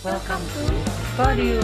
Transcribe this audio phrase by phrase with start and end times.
[0.00, 0.64] Welcome to
[1.12, 1.60] Podium.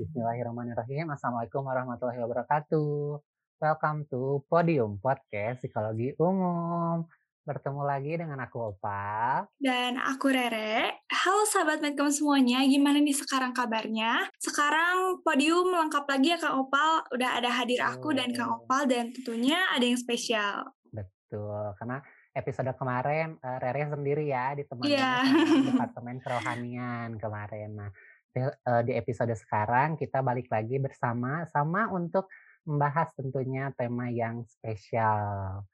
[0.00, 1.12] Bismillahirrahmanirrahim.
[1.12, 3.20] Assalamualaikum warahmatullahi wabarakatuh.
[3.60, 7.04] Welcome to Podium Podcast Psikologi Umum.
[7.44, 9.44] Bertemu lagi dengan aku Opal.
[9.60, 11.04] Dan aku Rere.
[11.12, 14.32] Halo sahabat Medcom semuanya, gimana nih sekarang kabarnya?
[14.40, 17.04] Sekarang podium lengkap lagi ya Kang Opal.
[17.12, 20.64] Udah ada hadir aku dan Kang Opal dan tentunya ada yang spesial.
[20.88, 22.00] Betul, karena
[22.38, 25.42] episode kemarin uh, Rere sendiri ya ditemani sama
[25.74, 27.70] Departemen Kerohanian kemarin.
[27.74, 27.90] Nah,
[28.30, 32.30] di, uh, di episode sekarang kita balik lagi bersama sama untuk
[32.62, 35.64] membahas tentunya tema yang spesial.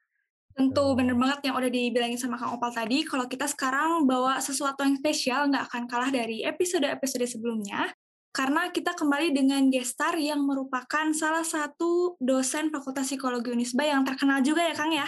[0.55, 4.87] Tentu bener banget yang udah dibilangin sama Kang Opal tadi, kalau kita sekarang bawa sesuatu
[4.87, 7.91] yang spesial nggak akan kalah dari episode-episode sebelumnya.
[8.31, 14.43] Karena kita kembali dengan gestar yang merupakan salah satu dosen Fakultas Psikologi Unisba yang terkenal
[14.43, 15.07] juga ya Kang ya.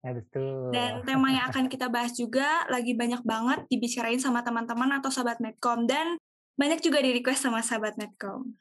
[0.00, 0.72] Ya betul.
[0.72, 5.44] Dan tema yang akan kita bahas juga lagi banyak banget dibicarain sama teman-teman atau sahabat
[5.44, 6.16] Medcom dan
[6.56, 8.56] banyak juga di request sama sahabat Medcom.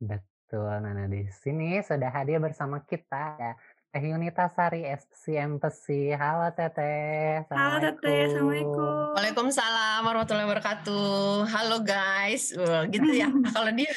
[0.00, 0.80] Betul.
[0.80, 3.52] Nah, nah, di sini sudah hadir bersama kita ya
[3.88, 6.16] Teh Yunita Sari SCMPC.
[6.16, 7.44] Halo Teteh.
[7.52, 9.16] Halo Teteh, Assalamualaikum.
[9.16, 11.48] Waalaikumsalam warahmatullahi wabarakatuh.
[11.52, 13.28] Halo guys, Wah, gitu ya.
[13.56, 13.92] Kalau dia,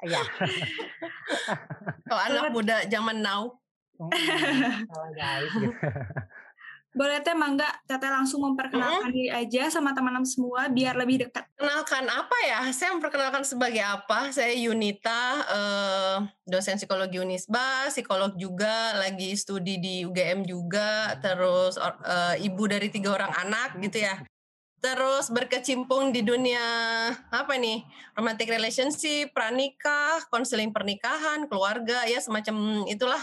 [0.00, 0.24] Iya.
[2.08, 3.60] kalau anak muda zaman now,
[4.00, 5.52] Hmm, Halo guys.
[5.52, 5.68] Gitu.
[6.90, 11.46] Boleh Teh Mangga, Teteh langsung memperkenalkan diri aja sama teman-teman semua biar lebih dekat.
[11.54, 12.66] kenalkan apa ya?
[12.74, 14.34] Saya memperkenalkan sebagai apa?
[14.34, 16.16] Saya Yunita, eh,
[16.50, 23.14] dosen psikologi Unisba, psikolog juga, lagi studi di UGM juga, terus eh, ibu dari tiga
[23.14, 24.18] orang anak gitu ya.
[24.82, 26.64] Terus berkecimpung di dunia
[27.30, 27.86] apa nih?
[28.18, 33.20] Romantic relationship, pranikah, konseling pernikahan, keluarga ya semacam itulah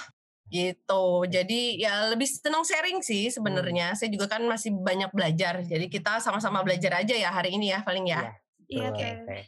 [0.48, 1.28] gitu.
[1.28, 3.94] Jadi ya lebih senang sharing sih sebenarnya.
[3.96, 5.64] Saya juga kan masih banyak belajar.
[5.64, 8.36] Jadi kita sama-sama belajar aja ya hari ini ya paling ya.
[8.68, 9.16] Iya Betul, Teh.
[9.28, 9.44] Teh.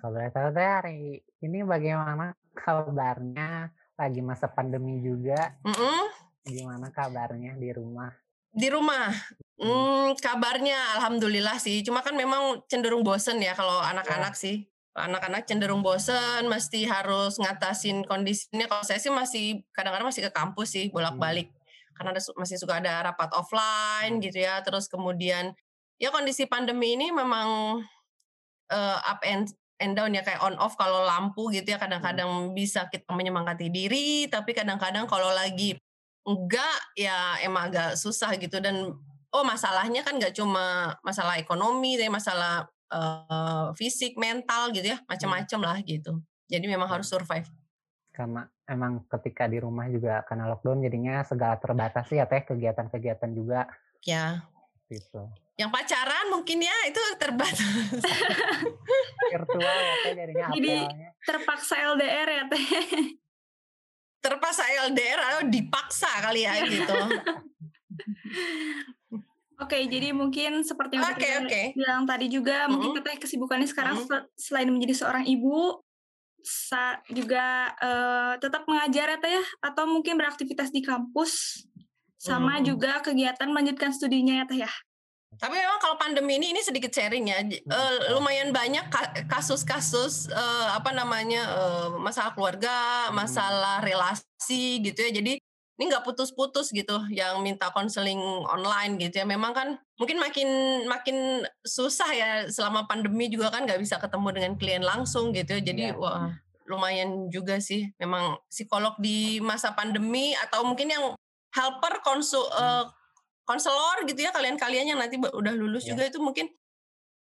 [0.00, 3.74] Kalau Teh hari ini bagaimana kabarnya?
[4.00, 5.60] Lagi masa pandemi juga.
[5.60, 6.08] Mm-mm.
[6.48, 8.08] Gimana kabarnya di rumah?
[8.50, 9.14] Di rumah,
[9.62, 11.84] hmm, kabarnya alhamdulillah sih.
[11.86, 14.66] Cuma kan memang cenderung bosen ya kalau anak-anak sih.
[14.90, 18.66] Anak-anak cenderung bosen, mesti harus ngatasin kondisinya.
[18.66, 21.46] Kalau saya sih masih kadang-kadang masih ke kampus sih bolak-balik.
[21.94, 24.58] Karena ada masih suka ada rapat offline gitu ya.
[24.66, 25.54] Terus kemudian
[26.02, 27.78] ya kondisi pandemi ini memang
[28.72, 30.26] eh, up and and down ya.
[30.26, 31.78] Kayak on off kalau lampu gitu ya.
[31.78, 34.26] Kadang-kadang bisa kita menyemangati diri.
[34.26, 35.78] Tapi kadang-kadang kalau lagi
[36.26, 38.58] enggak ya emang agak susah gitu.
[38.58, 38.90] Dan
[39.30, 45.60] oh masalahnya kan nggak cuma masalah ekonomi tapi masalah eh, fisik mental gitu ya macam-macam
[45.62, 46.18] lah gitu.
[46.50, 47.46] Jadi memang harus survive.
[48.10, 53.70] Karena emang ketika di rumah juga karena lockdown jadinya segala terbatas ya Teh kegiatan-kegiatan juga.
[54.02, 54.42] Ya
[54.90, 55.30] gitu.
[55.54, 57.60] yang pacaran mungkin ya itu terbatas.
[59.32, 61.10] Virtual ya Teh jadinya Jadi- apelnya.
[61.20, 62.66] Terpaksa LDR ya Teh.
[64.20, 66.92] terpaksa LDR atau dipaksa kali ya gitu
[69.60, 71.62] Oke, jadi mungkin seperti yang Oke, Teteh oke.
[71.76, 73.04] bilang tadi juga, mungkin Mm-mm.
[73.04, 74.08] Teteh kesibukannya sekarang Mm-mm.
[74.08, 75.84] sel- selain menjadi seorang ibu,
[76.40, 81.60] sa- juga eh, tetap mengajar ya Teh ya, atau mungkin beraktivitas di kampus,
[82.16, 82.72] sama Mm-mm.
[82.72, 84.72] juga kegiatan melanjutkan studinya ya Teh ya.
[85.40, 87.40] Tapi memang kalau pandemi ini ini sedikit sharing ya.
[87.44, 95.12] Eh, lumayan banyak ka- kasus-kasus eh, apa namanya eh, masalah keluarga, masalah relasi gitu ya.
[95.12, 95.40] Jadi
[95.80, 99.24] ini nggak putus-putus gitu yang minta konseling online gitu ya.
[99.24, 100.48] Memang kan mungkin makin
[100.84, 105.64] makin susah ya selama pandemi juga kan nggak bisa ketemu dengan klien langsung gitu ya.
[105.64, 105.96] Jadi Iya.
[105.96, 106.36] wah
[106.68, 111.16] lumayan juga sih memang psikolog di masa pandemi atau mungkin yang
[111.50, 112.84] helper konsul eh,
[113.42, 115.96] konselor gitu ya kalian-kalian yang nanti udah lulus Iya.
[115.96, 116.46] juga itu mungkin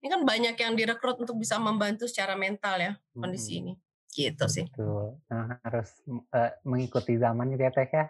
[0.01, 3.61] ini kan banyak yang direkrut untuk bisa membantu secara mental ya kondisi Mm-mm.
[3.61, 3.73] ini
[4.11, 5.21] gitu sih Betul.
[5.29, 5.93] Nah, harus
[6.33, 8.05] eh, mengikuti zaman gitu ya Teh ya.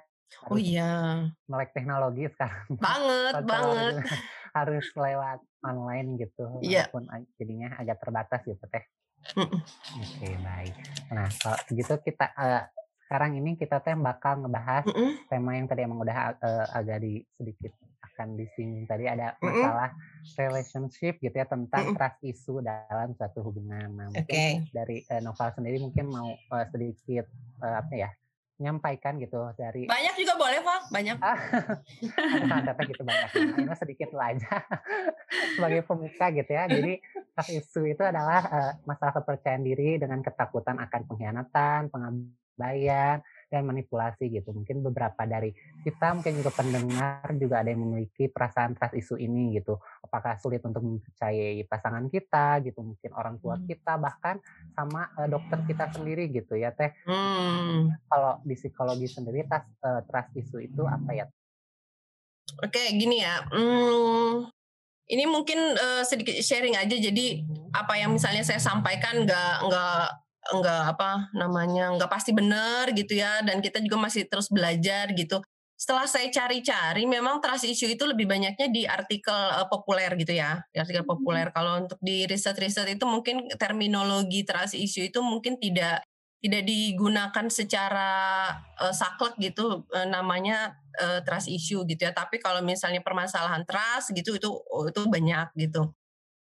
[0.47, 0.91] Oh Harus iya
[1.49, 2.65] melek teknologi sekarang.
[2.85, 3.93] banget Konselor banget
[4.57, 6.45] harus lewat online gitu.
[6.63, 6.89] Iya.
[6.89, 7.03] Walaupun
[7.37, 8.85] jadinya agak terbatas gitu Teh.
[9.99, 10.75] Oke, baik.
[11.11, 12.63] Nah, kalau begitu kita eh,
[13.03, 15.27] sekarang ini kita teh bakal ngebahas Mm-mm.
[15.27, 19.91] tema yang tadi emang udah eh, agak di sedikit akan disinggung tadi ada masalah
[20.35, 21.97] relationship gitu ya tentang Mm-mm.
[21.99, 23.91] trust issue dalam suatu hubungan.
[23.91, 24.71] Nah, mungkin Oke.
[24.71, 27.25] dari eh, Noval sendiri mungkin mau eh, sedikit
[27.59, 28.09] eh, apa ya
[28.59, 31.17] menyampaikan gitu dari banyak juga boleh pak banyak.
[32.59, 33.29] Ada apa gitu banyak.
[33.55, 34.59] Ini sedikit lah aja.
[35.55, 36.67] Sebagai pemuka gitu ya.
[36.67, 36.99] Jadi
[37.55, 44.53] issue itu adalah eh, masalah kepercayaan diri dengan ketakutan akan pengkhianatan pengabaian dan manipulasi gitu.
[44.53, 45.51] Mungkin beberapa dari
[45.81, 49.75] kita mungkin juga pendengar juga ada yang memiliki perasaan trust isu ini gitu.
[50.05, 53.65] Apakah sulit untuk mempercayai pasangan kita gitu, mungkin orang tua Hmm.
[53.65, 54.37] kita bahkan
[54.77, 56.93] sama uh, dokter kita sendiri gitu ya Teh.
[57.03, 57.89] Hmm.
[58.07, 61.25] Kalau di psikologi sendiri trust, uh, trust isu itu apa ya?
[62.65, 63.45] Oke, gini ya.
[63.49, 64.49] Hmm,
[65.09, 66.95] ini mungkin uh, sedikit sharing aja.
[66.97, 67.73] Jadi Mhm.
[67.73, 70.03] apa yang misalnya saya sampaikan nggak nggak
[70.39, 73.43] nggak apa namanya nggak pasti benar gitu ya.
[73.43, 75.43] Dan kita juga masih terus belajar gitu.
[75.79, 80.59] Setelah saya cari-cari, memang trust issue itu lebih banyaknya di artikel uh, populer gitu ya,
[80.75, 81.55] di artikel populer.
[81.55, 86.03] Kalau untuk di riset-riset itu mungkin terminologi trust issue itu mungkin tidak
[86.43, 88.11] tidak digunakan secara
[88.75, 92.11] uh, saklek gitu uh, namanya uh, trust issue gitu ya.
[92.11, 95.87] Tapi kalau misalnya permasalahan trust gitu itu oh, itu banyak gitu.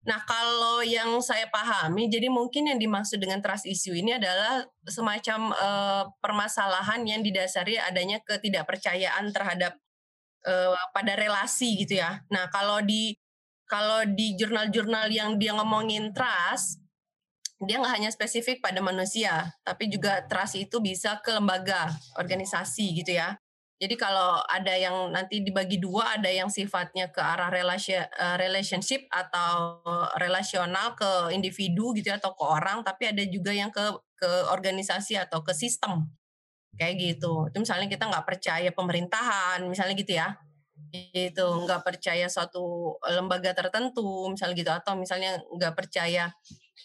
[0.09, 5.53] Nah, kalau yang saya pahami jadi mungkin yang dimaksud dengan trust issue ini adalah semacam
[5.53, 9.77] uh, permasalahan yang didasari adanya ketidakpercayaan terhadap
[10.49, 12.25] uh, pada relasi gitu ya.
[12.33, 13.13] Nah, kalau di
[13.69, 16.81] kalau di jurnal-jurnal yang dia ngomongin trust
[17.59, 23.19] dia nggak hanya spesifik pada manusia, tapi juga trust itu bisa ke lembaga, organisasi gitu
[23.19, 23.35] ya.
[23.79, 29.79] Jadi kalau ada yang nanti dibagi dua, ada yang sifatnya ke arah eh, relationship atau
[30.19, 33.83] relasional ke individu gitu ya, atau ke orang, tapi ada juga yang ke
[34.19, 36.11] ke organisasi atau ke sistem.
[36.75, 37.47] Kayak gitu.
[37.47, 40.35] Itu misalnya kita nggak percaya pemerintahan, misalnya gitu ya.
[41.15, 44.71] Itu nggak percaya suatu lembaga tertentu misalnya gitu.
[44.75, 46.35] Atau misalnya nggak percaya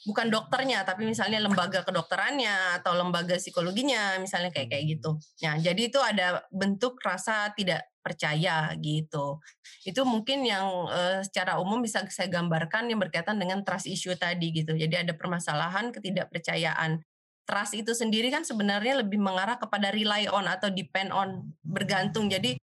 [0.04, 5.16] bukan dokternya tapi misalnya lembaga kedokterannya atau lembaga psikologinya misalnya kayak kayak gitu.
[5.40, 9.40] Ya jadi itu ada bentuk rasa tidak percaya gitu.
[9.88, 14.52] Itu mungkin yang uh, secara umum bisa saya gambarkan yang berkaitan dengan trust issue tadi
[14.52, 14.76] gitu.
[14.76, 17.00] Jadi ada permasalahan ketidakpercayaan.
[17.48, 22.28] Trust itu sendiri kan sebenarnya lebih mengarah kepada rely on atau depend on bergantung.
[22.28, 22.60] Jadi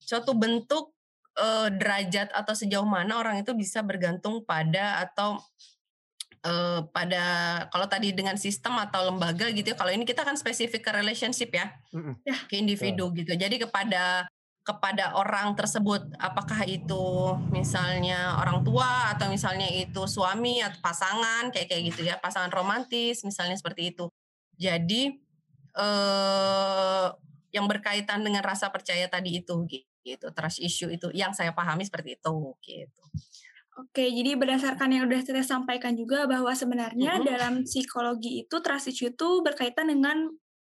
[0.00, 0.96] suatu bentuk
[1.36, 5.40] uh, derajat atau sejauh mana orang itu bisa bergantung pada atau
[6.46, 7.24] uh, pada
[7.74, 11.50] kalau tadi dengan sistem atau lembaga gitu ya kalau ini kita kan spesifik ke relationship
[11.50, 11.74] ya.
[11.90, 12.14] Mm-mm.
[12.46, 13.34] ke individu gitu.
[13.34, 14.30] Jadi kepada
[14.66, 21.70] kepada orang tersebut apakah itu misalnya orang tua atau misalnya itu suami atau pasangan kayak
[21.70, 24.10] kayak gitu ya pasangan romantis misalnya seperti itu.
[24.58, 25.14] Jadi
[25.78, 27.06] eh,
[27.54, 29.54] yang berkaitan dengan rasa percaya tadi itu
[30.02, 30.26] gitu.
[30.34, 32.34] Trust issue itu yang saya pahami seperti itu
[32.66, 33.02] gitu
[33.76, 39.12] Oke, jadi berdasarkan yang udah kita sampaikan juga bahwa sebenarnya dalam psikologi itu trust issue
[39.12, 40.32] itu berkaitan dengan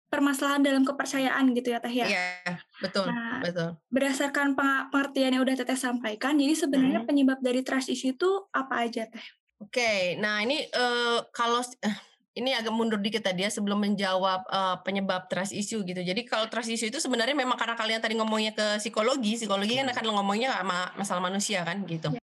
[0.08, 2.06] permasalahan dalam kepercayaan gitu ya Teh ya.
[2.08, 7.08] iya betul Nah, betul berdasarkan peng- pengertian yang udah Teteh sampaikan, jadi sebenarnya Mhm.
[7.08, 9.26] penyebab dari trust issue itu apa aja Teh?
[9.60, 11.96] Oke, nah ini eh, kalau eh,
[12.36, 16.00] ini agak mundur dikit tadi ya sebelum menjawab eh, penyebab trust issue gitu.
[16.00, 19.88] Jadi kalau trust issue itu sebenarnya memang karena kalian tadi ngomongnya ke psikologi, psikologi kan
[19.92, 22.12] akan ngomongnya sama masalah manusia kan gitu.
[22.12, 22.20] Ya.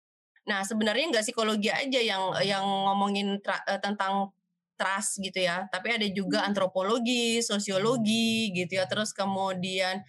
[0.50, 4.34] Nah sebenarnya nggak psikologi aja yang yang ngomongin tra- eh, tentang
[4.80, 10.02] trust gitu ya, tapi ada juga antropologi, sosiologi gitu ya, terus kemudian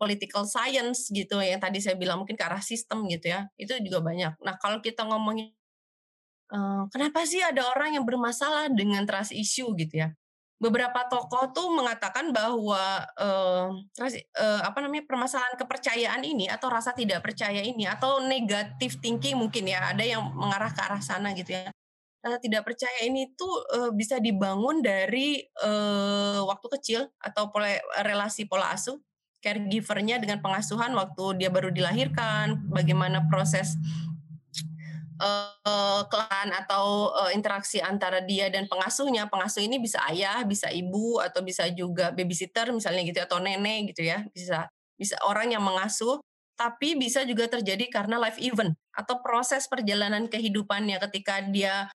[0.00, 4.00] political science gitu yang tadi saya bilang mungkin ke arah sistem gitu ya, itu juga
[4.04, 4.32] banyak.
[4.44, 5.52] Nah kalau kita ngomongin
[6.56, 10.08] Eh, kenapa sih ada orang yang bermasalah dengan trust issue gitu ya?
[10.60, 13.68] Beberapa tokoh tuh mengatakan bahwa eh,
[14.20, 19.64] eh, apa namanya permasalahan kepercayaan ini atau rasa tidak percaya ini atau negative thinking mungkin
[19.64, 21.72] ya ada yang mengarah ke arah sana gitu ya.
[22.20, 27.72] Rasa tidak percaya ini tuh eh, bisa dibangun dari eh, waktu kecil atau pola,
[28.04, 29.00] relasi pola asuh
[29.40, 33.80] caregivernya dengan pengasuhan waktu dia baru dilahirkan, bagaimana proses
[35.20, 39.28] uh, klan atau uh, interaksi antara dia dan pengasuhnya.
[39.28, 44.08] Pengasuh ini bisa ayah, bisa ibu, atau bisa juga babysitter misalnya gitu atau nenek gitu
[44.08, 44.24] ya.
[44.32, 46.20] Bisa bisa orang yang mengasuh,
[46.60, 51.88] tapi bisa juga terjadi karena life event atau proses perjalanan kehidupannya ketika dia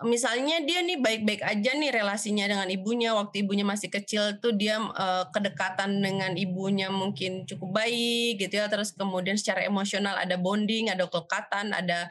[0.00, 4.80] misalnya dia nih baik-baik aja nih relasinya dengan ibunya waktu ibunya masih kecil tuh dia
[4.80, 10.88] uh, kedekatan dengan ibunya mungkin cukup baik gitu ya terus kemudian secara emosional ada bonding
[10.88, 12.08] ada kelekatan ada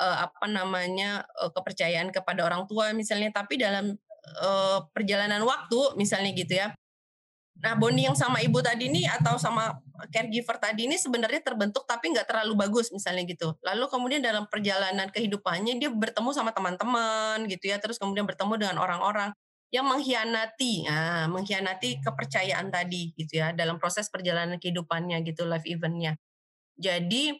[0.00, 3.92] uh, apa namanya uh, kepercayaan kepada orang tua misalnya tapi dalam
[4.40, 6.72] uh, perjalanan waktu misalnya gitu ya.
[7.60, 9.76] Nah bonding yang sama ibu tadi ini atau sama
[10.08, 13.52] caregiver tadi ini sebenarnya terbentuk tapi nggak terlalu bagus misalnya gitu.
[13.60, 18.76] Lalu kemudian dalam perjalanan kehidupannya dia bertemu sama teman-teman gitu ya terus kemudian bertemu dengan
[18.80, 19.36] orang-orang
[19.70, 26.16] yang mengkhianati nah, mengkhianati kepercayaan tadi gitu ya dalam proses perjalanan kehidupannya gitu life eventnya.
[26.80, 27.36] Jadi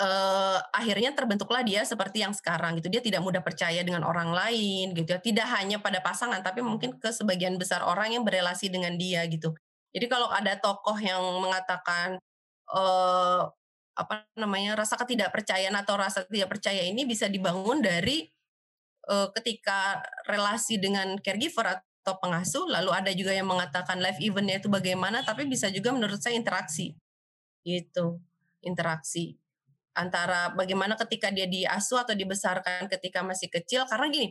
[0.00, 2.90] uh, akhirnya terbentuklah dia seperti yang sekarang gitu.
[2.92, 5.20] Dia tidak mudah percaya dengan orang lain gitu ya.
[5.22, 9.54] Tidak hanya pada pasangan tapi mungkin ke sebagian besar orang yang berelasi dengan dia gitu.
[9.90, 12.18] Jadi kalau ada tokoh yang mengatakan
[12.70, 13.50] uh,
[13.98, 18.30] apa namanya rasa ketidakpercayaan atau rasa tidak percaya ini bisa dibangun dari
[19.10, 20.00] uh, ketika
[20.30, 25.44] relasi dengan caregiver atau pengasuh lalu ada juga yang mengatakan live eventnya itu bagaimana tapi
[25.44, 26.96] bisa juga menurut saya interaksi
[27.60, 28.22] gitu
[28.64, 29.36] interaksi
[29.94, 34.28] antara bagaimana ketika dia diasuh atau dibesarkan ketika masih kecil karena gini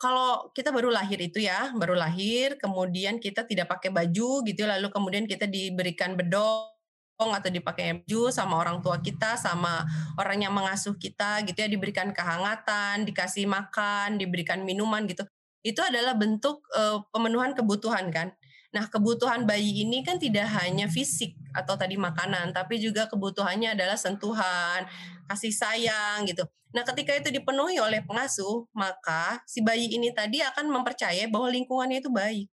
[0.00, 4.88] kalau kita baru lahir itu ya baru lahir kemudian kita tidak pakai baju gitu lalu
[4.90, 6.72] kemudian kita diberikan bedong
[7.14, 9.86] atau dipakai baju sama orang tua kita sama
[10.18, 15.22] orang yang mengasuh kita gitu ya diberikan kehangatan dikasih makan diberikan minuman gitu
[15.64, 18.36] itu adalah bentuk uh, pemenuhan kebutuhan kan.
[18.74, 23.94] Nah, kebutuhan bayi ini kan tidak hanya fisik atau tadi makanan, tapi juga kebutuhannya adalah
[23.94, 24.82] sentuhan,
[25.30, 26.42] kasih sayang gitu.
[26.74, 32.02] Nah, ketika itu dipenuhi oleh pengasuh, maka si bayi ini tadi akan mempercayai bahwa lingkungannya
[32.02, 32.50] itu baik.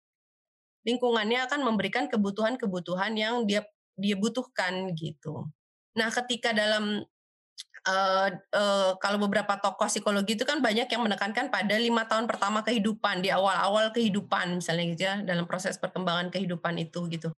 [0.86, 3.66] Lingkungannya akan memberikan kebutuhan-kebutuhan yang dia
[3.98, 5.50] dia butuhkan gitu.
[5.98, 7.02] Nah, ketika dalam
[7.88, 12.62] uh, uh, kalau beberapa tokoh psikologi itu kan banyak yang menekankan pada lima tahun pertama
[12.62, 17.30] kehidupan di awal-awal kehidupan misalnya gitu ya dalam proses perkembangan kehidupan itu gitu.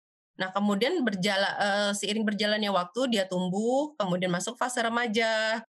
[0.40, 5.62] Nah kemudian berjalan uh, seiring berjalannya waktu dia tumbuh, kemudian masuk fase remaja,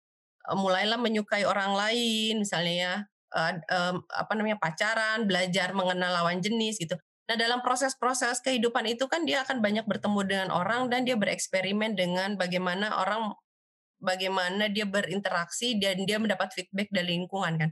[0.48, 2.94] uh, mulailah menyukai orang lain misalnya ya
[3.36, 6.96] uh, uh, apa namanya pacaran, belajar mengenal lawan jenis gitu.
[7.28, 11.96] Nah dalam proses-proses kehidupan itu kan dia akan banyak bertemu dengan orang dan dia bereksperimen
[11.96, 13.32] dengan bagaimana orang
[14.02, 17.70] bagaimana dia berinteraksi dan dia mendapat feedback dari lingkungan kan.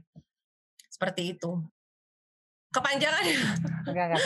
[0.86, 1.58] Seperti itu.
[2.70, 3.24] Kepanjangan.
[3.90, 4.22] Enggak, enggak.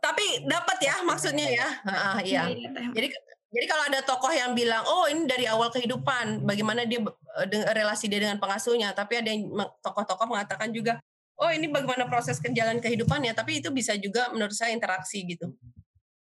[0.00, 1.68] Tapi dapat ya maksudnya ya.
[1.84, 2.48] Uh, iya.
[2.96, 3.12] Jadi
[3.54, 6.98] jadi kalau ada tokoh yang bilang, oh ini dari awal kehidupan, bagaimana dia
[7.38, 9.46] eh, relasi dia dengan pengasuhnya, tapi ada yang
[9.78, 10.98] tokoh-tokoh mengatakan juga,
[11.38, 15.54] oh ini bagaimana proses jalan kehidupannya, tapi itu bisa juga menurut saya interaksi gitu.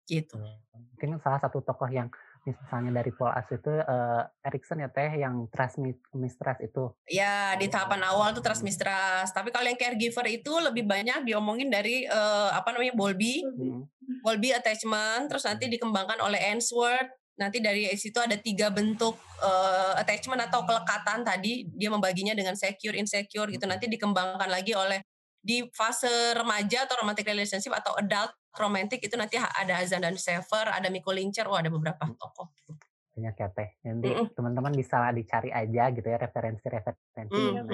[0.08, 0.40] Gitu.
[0.96, 2.08] Mungkin salah satu tokoh yang
[2.44, 5.80] misalnya dari Paul As itu uh, Erikson ya teh yang trust
[6.16, 6.92] mistrust itu.
[7.10, 9.32] Ya di tahapan awal tuh trust mistrust.
[9.36, 14.24] Tapi kalau yang caregiver itu lebih banyak diomongin dari uh, apa namanya Bowlby, hmm.
[14.24, 15.72] Bowlby attachment, terus nanti hmm.
[15.78, 17.12] dikembangkan oleh Ainsworth.
[17.40, 22.96] Nanti dari situ ada tiga bentuk uh, attachment atau kelekatan tadi dia membaginya dengan secure,
[22.96, 23.64] insecure gitu.
[23.64, 25.00] Nanti dikembangkan lagi oleh
[25.40, 30.68] di fase remaja atau romantic relationship atau adult romantic itu nanti ada Azan dan Sever,
[30.68, 32.16] ada Miko Lincer, oh ada beberapa hmm.
[32.20, 32.52] tokoh.
[33.16, 33.70] Banyak ya teh.
[33.84, 34.26] Nanti mm -mm.
[34.32, 37.52] teman-teman bisa dicari aja gitu ya referensi-referensi mm.
[37.52, 37.66] yang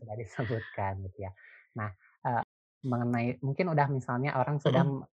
[0.00, 1.30] sudah disebutkan gitu ya.
[1.76, 1.92] Nah
[2.26, 2.42] uh,
[2.82, 5.06] mengenai mungkin udah misalnya orang sudah mm.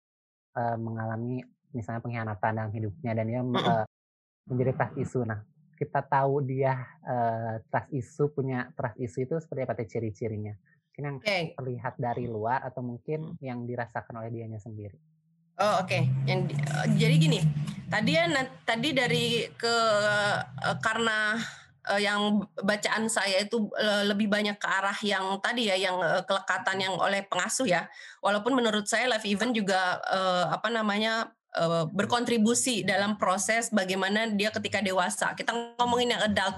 [0.54, 1.42] uh, mengalami
[1.74, 3.56] misalnya pengkhianatan dalam hidupnya dan dia mm.
[3.58, 3.86] uh,
[4.46, 5.20] menjadi trust isu.
[5.26, 5.40] Nah
[5.74, 10.54] kita tahu dia uh, trust isu punya trust isu itu seperti apa ciri-cirinya?
[10.94, 11.58] Mungkin yang okay.
[11.58, 14.94] terlihat dari luar atau mungkin yang dirasakan oleh dianya sendiri.
[15.58, 16.06] Oh oke, okay.
[16.22, 17.42] yang uh, jadi gini,
[17.90, 18.30] tadi ya
[18.62, 21.34] tadi dari ke uh, karena
[21.90, 26.22] uh, yang bacaan saya itu uh, lebih banyak ke arah yang tadi ya, yang uh,
[26.22, 27.90] kelekatan yang oleh pengasuh ya.
[28.22, 34.50] Walaupun menurut saya live event juga uh, apa namanya uh, berkontribusi dalam proses bagaimana dia
[34.50, 35.32] ketika dewasa.
[35.38, 36.56] Kita ngomongin yang adult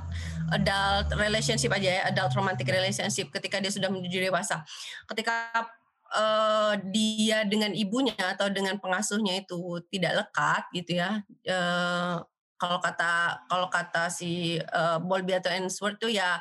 [0.53, 4.65] adult relationship aja ya, adult romantic relationship ketika dia sudah menuju dewasa.
[5.09, 5.69] Ketika
[6.17, 11.21] uh, dia dengan ibunya atau dengan pengasuhnya itu tidak lekat gitu ya.
[11.47, 12.23] Uh,
[12.57, 16.41] kalau kata kalau kata si uh, Bowlby atau Ainsworth tuh ya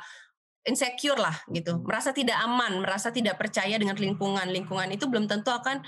[0.66, 4.50] insecure lah gitu, merasa tidak aman, merasa tidak percaya dengan lingkungan.
[4.50, 5.86] Lingkungan itu belum tentu akan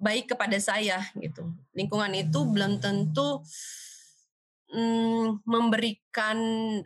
[0.00, 1.52] baik kepada saya gitu.
[1.76, 3.44] Lingkungan itu belum tentu
[4.72, 6.38] mm, memberikan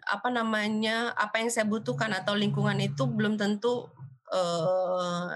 [0.02, 3.86] apa namanya apa yang saya butuhkan atau lingkungan itu belum tentu
[4.34, 5.30] uh,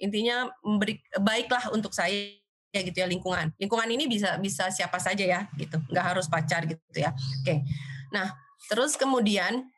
[0.00, 2.32] intinya memberi baiklah untuk saya
[2.72, 3.52] ya gitu ya lingkungan.
[3.60, 7.12] Lingkungan ini bisa bisa siapa saja ya gitu, nggak harus pacar gitu ya.
[7.44, 7.60] Oke.
[8.08, 8.32] Nah
[8.72, 9.68] terus kemudian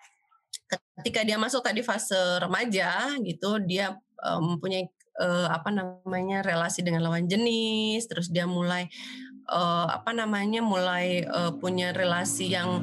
[1.03, 4.87] ketika dia masuk tadi fase remaja gitu, dia um, mempunyai
[5.21, 8.89] uh, apa namanya relasi dengan lawan jenis, terus dia mulai
[9.53, 12.81] uh, apa namanya mulai uh, punya relasi yang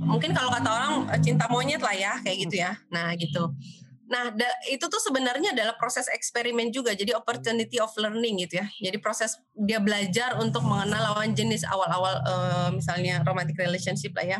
[0.00, 2.72] mungkin kalau kata orang cinta monyet lah ya kayak gitu ya.
[2.88, 3.52] Nah gitu.
[4.10, 8.66] Nah, da, itu tuh sebenarnya adalah proses eksperimen juga, jadi opportunity of learning gitu ya.
[8.90, 14.38] Jadi proses dia belajar untuk mengenal lawan jenis awal-awal, uh, misalnya romantic relationship lah ya,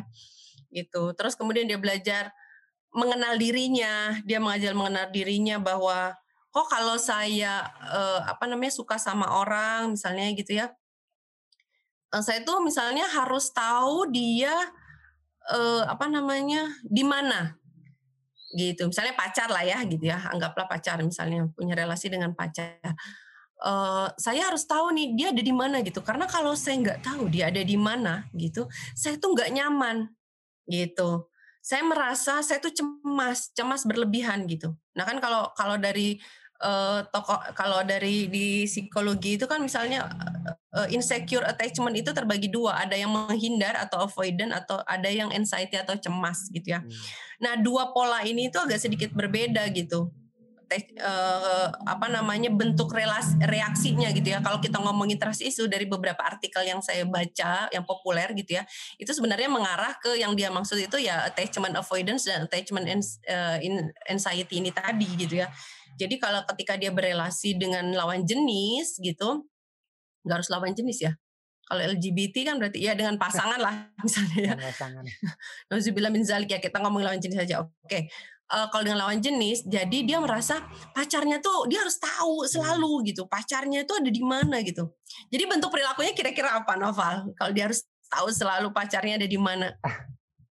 [0.75, 1.15] gitu.
[1.15, 2.35] Terus kemudian dia belajar
[2.91, 6.19] mengenal dirinya, dia mengajar mengenal dirinya bahwa
[6.51, 10.75] kok kalau saya uh, apa namanya suka sama orang misalnya gitu ya
[12.15, 14.53] uh, saya tuh misalnya harus tahu dia
[15.51, 17.57] uh, apa namanya di mana
[18.55, 18.91] gitu.
[18.91, 22.79] Misalnya pacar lah ya gitu ya anggaplah pacar misalnya punya relasi dengan pacar.
[23.61, 26.03] Uh, saya harus tahu nih dia ada di mana gitu.
[26.03, 28.67] Karena kalau saya nggak tahu dia ada di mana gitu
[28.97, 30.11] saya tuh nggak nyaman
[30.67, 31.31] gitu.
[31.61, 34.75] Saya merasa saya tuh cemas cemas berlebihan gitu.
[34.97, 36.17] Nah kan kalau kalau dari
[36.61, 40.07] uh, tokoh kalau dari di psikologi itu kan misalnya
[40.77, 45.77] uh, insecure attachment itu terbagi dua, ada yang menghindar atau avoidant atau ada yang anxiety
[45.77, 46.81] atau cemas gitu ya.
[46.81, 46.91] Hmm.
[47.41, 50.13] Nah, dua pola ini itu agak sedikit berbeda gitu.
[51.03, 54.39] Uh, apa namanya bentuk relasi reaksinya gitu ya.
[54.39, 58.63] Kalau kita ngomongin trust isu dari beberapa artikel yang saya baca yang populer gitu ya,
[58.95, 62.87] itu sebenarnya mengarah ke yang dia maksud itu ya attachment avoidance dan attachment
[64.07, 65.51] anxiety ini tadi gitu ya.
[66.01, 69.45] Jadi kalau ketika dia berelasi dengan lawan jenis gitu,
[70.25, 71.13] nggak harus lawan jenis ya.
[71.71, 73.75] Kalau LGBT kan berarti ya dengan pasangan lah
[74.07, 74.55] misalnya ya.
[74.57, 75.05] Pasangan.
[75.71, 77.63] Nauzubillah min zalik ya kita ngomong lawan jenis saja.
[77.63, 77.71] Oke.
[77.85, 78.03] Okay.
[78.51, 80.59] Uh, kalau dengan lawan jenis, jadi dia merasa
[80.91, 82.51] pacarnya tuh dia harus tahu hmm.
[82.51, 83.31] selalu gitu.
[83.31, 84.91] Pacarnya itu ada di mana gitu.
[85.31, 87.31] Jadi bentuk perilakunya kira-kira apa Noval?
[87.39, 89.71] Kalau dia harus tahu selalu pacarnya ada di mana.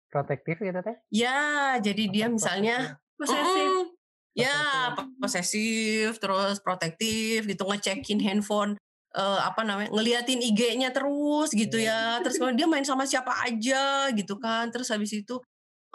[0.07, 0.95] Protektif gitu teh?
[1.11, 3.98] Ya, jadi dia misalnya posesif.
[4.37, 8.79] Ya, posesif, terus protektif gitu ngecekin handphone
[9.15, 12.19] uh, apa namanya ngeliatin IG-nya terus gitu iya.
[12.19, 12.25] ya.
[12.25, 15.39] Terus kalau dia main sama siapa aja gitu kan terus habis itu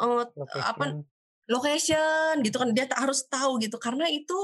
[0.00, 0.25] uh,
[0.59, 1.05] apa
[1.47, 2.41] location.
[2.43, 3.76] gitu kan dia tak harus tahu gitu.
[3.79, 4.37] Karena itu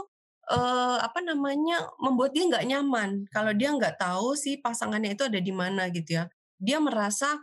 [0.53, 3.11] uh, apa namanya membuat dia nggak nyaman.
[3.33, 6.25] Kalau dia nggak tahu si pasangannya itu ada di mana gitu ya.
[6.61, 7.41] Dia merasa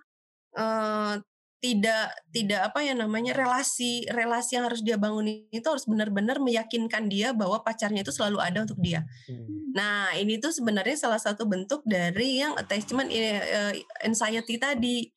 [0.56, 1.18] uh,
[1.58, 7.10] tidak tidak apa ya namanya relasi relasi yang harus dia bangun itu harus benar-benar meyakinkan
[7.10, 9.02] dia bahwa pacarnya itu selalu ada untuk dia.
[9.26, 9.74] Hmm.
[9.74, 13.74] Nah ini tuh sebenarnya salah satu bentuk dari yang attachment uh,
[14.06, 15.10] anxiety tadi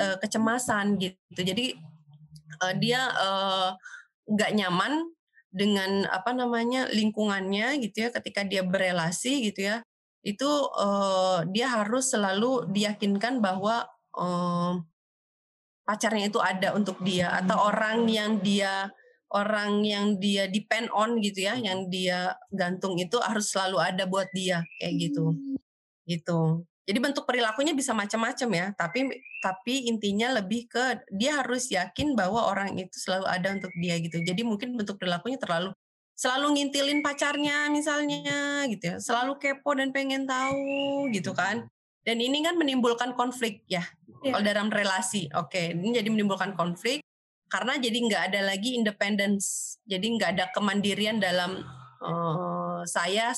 [0.00, 1.40] uh, kecemasan gitu.
[1.44, 1.76] Jadi
[2.64, 3.12] uh, dia
[4.24, 5.04] nggak uh, nyaman
[5.54, 9.86] dengan apa namanya lingkungannya gitu ya ketika dia berelasi gitu ya
[10.24, 13.86] itu uh, dia harus selalu diyakinkan bahwa
[14.16, 14.80] uh,
[15.84, 17.68] pacarnya itu ada untuk dia atau hmm.
[17.70, 18.88] orang yang dia
[19.34, 24.30] orang yang dia depend on gitu ya, yang dia gantung itu harus selalu ada buat
[24.30, 25.34] dia kayak gitu.
[25.34, 25.58] Hmm.
[26.06, 26.40] Gitu.
[26.84, 29.08] Jadi bentuk perilakunya bisa macam-macam ya, tapi
[29.40, 34.20] tapi intinya lebih ke dia harus yakin bahwa orang itu selalu ada untuk dia gitu.
[34.20, 35.72] Jadi mungkin bentuk perilakunya terlalu
[36.14, 41.66] selalu ngintilin pacarnya misalnya gitu ya, selalu kepo dan pengen tahu gitu kan.
[42.04, 43.82] Dan ini kan menimbulkan konflik ya,
[44.24, 44.32] yeah.
[44.32, 45.28] kalau dalam relasi.
[45.36, 45.66] Oke, okay.
[45.76, 47.04] ini jadi menimbulkan konflik
[47.52, 51.62] karena jadi nggak ada lagi independence, jadi nggak ada kemandirian dalam
[52.02, 53.30] uh, saya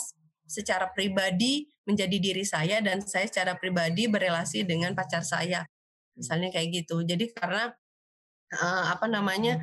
[0.47, 5.67] secara pribadi menjadi diri saya dan saya secara pribadi berelasi dengan pacar saya,
[6.17, 7.03] misalnya kayak gitu.
[7.05, 7.69] Jadi karena
[8.57, 9.61] uh, apa namanya,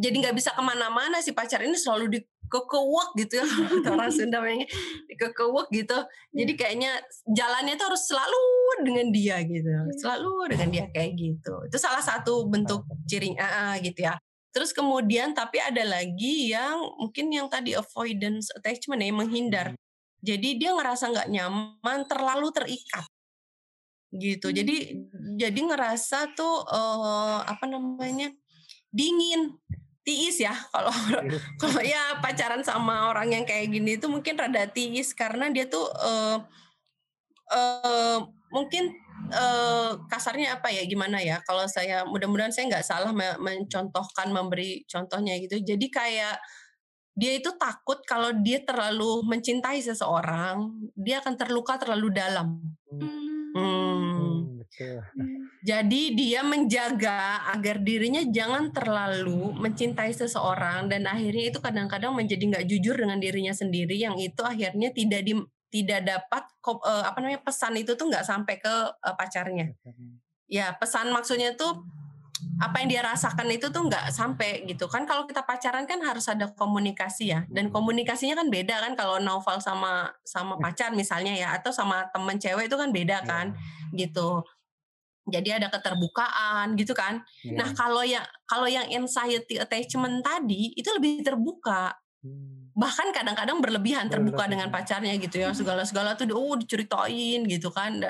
[0.00, 3.46] jadi nggak bisa ke mana-mana si pacar ini selalu di kekewek gitu ya.
[3.92, 4.66] Orang Sunda namanya
[5.08, 5.98] kekewek gitu.
[6.34, 6.60] Jadi iya.
[6.60, 6.92] kayaknya
[7.26, 8.42] jalannya tuh harus selalu
[8.84, 9.68] dengan dia gitu.
[9.68, 9.82] Iya.
[10.00, 11.54] selalu dengan dia kayak gitu.
[11.68, 14.14] Itu salah satu bentuk ciri uh, gitu ya.
[14.54, 19.68] Terus kemudian tapi ada lagi yang mungkin yang tadi avoidance attachment ya menghindar.
[19.74, 19.82] Hmm.
[20.24, 23.04] jadi dia ngerasa nggak nyaman terlalu terikat.
[24.14, 24.46] Gitu.
[24.54, 25.36] Jadi hmm.
[25.36, 28.30] jadi ngerasa tuh uh, apa namanya
[28.94, 29.58] dingin
[30.04, 30.92] tiis ya kalau
[31.24, 31.40] iya.
[31.58, 35.88] kalau ya pacaran sama orang yang kayak gini itu mungkin rada tiis karena dia tuh
[35.88, 36.38] uh,
[37.50, 38.18] uh,
[38.52, 38.94] mungkin
[39.32, 45.34] uh, kasarnya apa ya gimana ya kalau saya mudah-mudahan saya nggak salah mencontohkan memberi contohnya
[45.40, 46.36] gitu jadi kayak
[47.14, 50.66] dia itu takut kalau dia terlalu mencintai seseorang
[50.98, 52.58] dia akan terluka terlalu dalam
[52.90, 53.54] hmm.
[53.54, 54.33] Hmm.
[55.64, 62.66] Jadi dia menjaga agar dirinya jangan terlalu mencintai seseorang dan akhirnya itu kadang-kadang menjadi nggak
[62.68, 65.34] jujur dengan dirinya sendiri yang itu akhirnya tidak di
[65.74, 69.74] tidak dapat uh, apa namanya pesan itu tuh nggak sampai ke uh, pacarnya.
[70.46, 71.82] Ya pesan maksudnya tuh
[72.62, 74.86] apa yang dia rasakan itu tuh nggak sampai gitu.
[74.86, 79.18] Kan kalau kita pacaran kan harus ada komunikasi ya dan komunikasinya kan beda kan kalau
[79.18, 83.58] novel sama sama pacar misalnya ya atau sama temen cewek itu kan beda kan
[83.90, 84.06] yeah.
[84.06, 84.46] gitu
[85.24, 87.24] jadi ada keterbukaan gitu kan.
[87.40, 87.64] Yeah.
[87.64, 91.96] Nah kalau yang kalau yang anxiety attachment tadi itu lebih terbuka.
[92.20, 92.68] Hmm.
[92.76, 95.50] Bahkan kadang-kadang berlebihan terbuka dengan pacarnya gitu ya.
[95.58, 98.04] Segala-segala tuh oh diceritain gitu kan.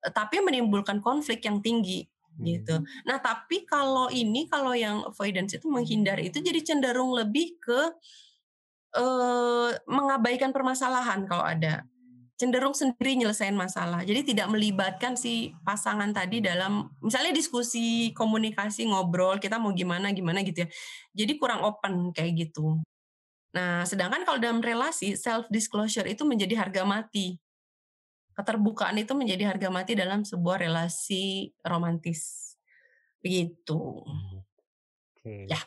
[0.00, 2.78] Tapi menimbulkan konflik yang tinggi gitu.
[2.78, 2.86] Hmm.
[3.02, 7.80] Nah, tapi kalau ini kalau yang avoidance itu menghindar itu jadi cenderung lebih ke
[8.94, 11.82] uh, mengabaikan permasalahan kalau ada
[12.38, 14.06] cenderung sendiri nyelesain masalah.
[14.06, 20.46] Jadi tidak melibatkan si pasangan tadi dalam misalnya diskusi, komunikasi, ngobrol, kita mau gimana gimana
[20.46, 20.68] gitu ya.
[21.18, 22.78] Jadi kurang open kayak gitu.
[23.58, 27.34] Nah, sedangkan kalau dalam relasi self disclosure itu menjadi harga mati.
[28.38, 32.54] Keterbukaan itu menjadi harga mati dalam sebuah relasi romantis.
[33.18, 34.06] Begitu.
[35.18, 35.50] Oke.
[35.50, 35.58] Ya.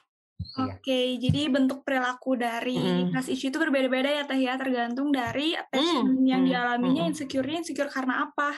[0.42, 0.64] Iya.
[0.68, 3.16] Oke, jadi bentuk perilaku dari mm.
[3.16, 6.28] trust issue itu berbeda-beda ya Teh ya, tergantung dari attachment mm.
[6.28, 7.12] yang dialaminya, mm.
[7.16, 8.52] insecure-nya insecure karena apa.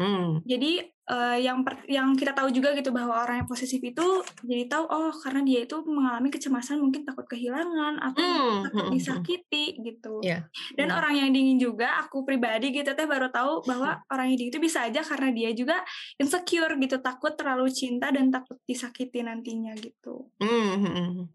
[0.00, 0.40] Mm.
[0.48, 0.72] Jadi
[1.12, 4.88] uh, yang per, yang kita tahu juga gitu bahwa orang yang posesif itu jadi tahu
[4.88, 8.58] oh karena dia itu mengalami kecemasan mungkin takut kehilangan atau mm.
[8.64, 10.24] takut disakiti gitu.
[10.24, 10.48] Yeah.
[10.72, 10.96] Dan mm.
[10.96, 14.62] orang yang dingin juga aku pribadi gitu Teh baru tahu bahwa orang yang dingin itu
[14.64, 15.84] bisa aja karena dia juga
[16.16, 20.32] insecure gitu, takut terlalu cinta dan takut disakiti nantinya gitu.
[20.40, 21.28] Mm.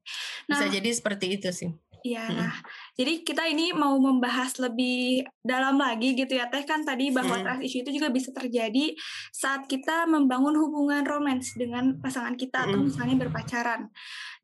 [0.50, 1.70] Bisa nah, jadi seperti itu sih.
[2.06, 2.38] Iya, hmm.
[2.38, 2.54] nah
[2.94, 7.42] jadi kita ini mau membahas lebih dalam lagi gitu ya Teh kan tadi bahwa hmm.
[7.42, 8.94] trust issue itu juga bisa terjadi
[9.34, 13.90] saat kita membangun hubungan romans dengan pasangan kita atau misalnya berpacaran.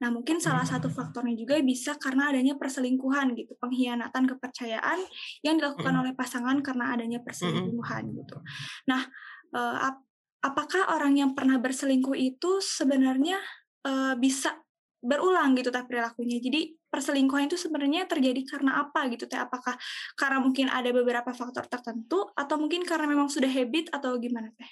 [0.02, 4.98] Nah mungkin salah satu faktornya juga bisa karena adanya perselingkuhan gitu, pengkhianatan kepercayaan
[5.46, 8.42] yang dilakukan oleh pasangan karena adanya perselingkuhan gitu.
[8.90, 9.06] Nah
[9.54, 10.02] eh, ap
[10.42, 13.38] apakah orang yang pernah berselingkuh itu sebenarnya
[13.86, 14.58] eh, bisa
[14.98, 16.42] berulang gitu tapi perilakunya.
[16.42, 19.40] Jadi perselingkuhan itu sebenarnya terjadi karena apa gitu teh?
[19.40, 19.80] Apakah
[20.20, 24.68] karena mungkin ada beberapa faktor tertentu atau mungkin karena memang sudah habit atau gimana teh?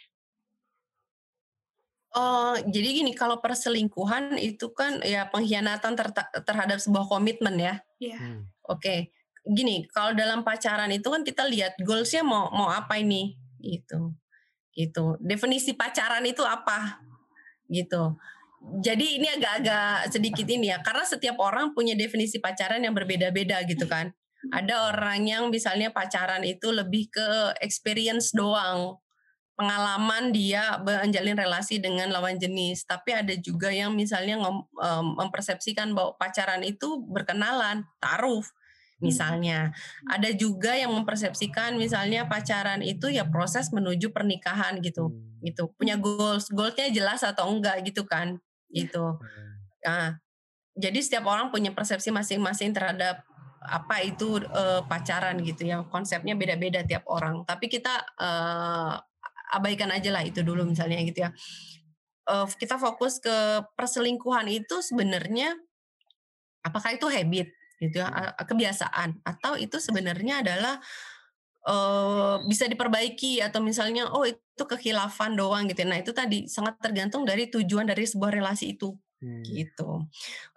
[2.13, 6.09] Oh, jadi gini, kalau perselingkuhan itu kan ya pengkhianatan ter
[6.43, 7.79] terhadap sebuah komitmen ya.
[8.01, 8.09] Iya.
[8.11, 8.19] Yeah.
[8.19, 8.41] Hmm.
[8.69, 8.99] Oke, okay.
[9.49, 14.13] gini, kalau dalam pacaran itu kan kita lihat goalsnya mau mau apa ini, gitu,
[14.73, 15.17] gitu.
[15.21, 17.01] Definisi pacaran itu apa,
[17.69, 18.17] gitu
[18.59, 23.87] jadi ini agak-agak sedikit ini ya, karena setiap orang punya definisi pacaran yang berbeda-beda gitu
[23.87, 24.11] kan.
[24.51, 28.99] Ada orang yang misalnya pacaran itu lebih ke experience doang,
[29.55, 32.87] pengalaman dia menjalin relasi dengan lawan jenis.
[32.87, 34.39] Tapi ada juga yang misalnya
[35.19, 38.43] mempersepsikan bahwa pacaran itu berkenalan, taruh
[38.99, 39.71] misalnya.
[40.07, 45.11] Ada juga yang mempersepsikan misalnya pacaran itu ya proses menuju pernikahan gitu.
[45.43, 45.67] Gitu.
[45.75, 48.39] Punya goals, goalsnya jelas atau enggak gitu kan
[48.69, 49.17] gitu.
[49.85, 50.17] Nah,
[50.77, 53.25] jadi setiap orang punya persepsi masing-masing terhadap
[53.59, 55.83] apa itu uh, pacaran gitu ya.
[55.91, 57.43] Konsepnya beda-beda tiap orang.
[57.43, 58.95] Tapi kita uh,
[59.49, 61.29] abaikan aja lah itu dulu misalnya gitu ya.
[62.29, 65.57] Uh, kita fokus ke perselingkuhan itu sebenarnya
[66.61, 70.77] apakah itu habit gitu ya, kebiasaan atau itu sebenarnya adalah
[71.69, 75.85] uh, bisa diperbaiki atau misalnya oh itu kekhilafan doang gitu.
[75.85, 75.87] Ya.
[75.93, 78.97] Nah, itu tadi sangat tergantung dari tujuan dari sebuah relasi itu.
[79.19, 79.43] Hmm.
[79.43, 80.07] gitu.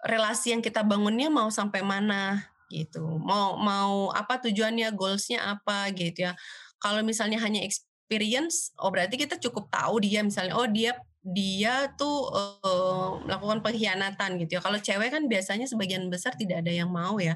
[0.07, 3.03] Relasi yang kita bangunnya mau sampai mana gitu.
[3.19, 6.33] Mau mau apa tujuannya, goalsnya apa gitu ya.
[6.79, 12.31] Kalau misalnya hanya experience, oh berarti kita cukup tahu dia misalnya oh dia dia tuh
[12.31, 14.61] uh, melakukan pengkhianatan gitu ya.
[14.63, 17.35] Kalau cewek kan biasanya sebagian besar tidak ada yang mau ya.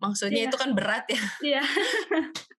[0.00, 0.48] Maksudnya yeah.
[0.52, 1.22] itu kan berat ya.
[1.40, 1.64] Iya.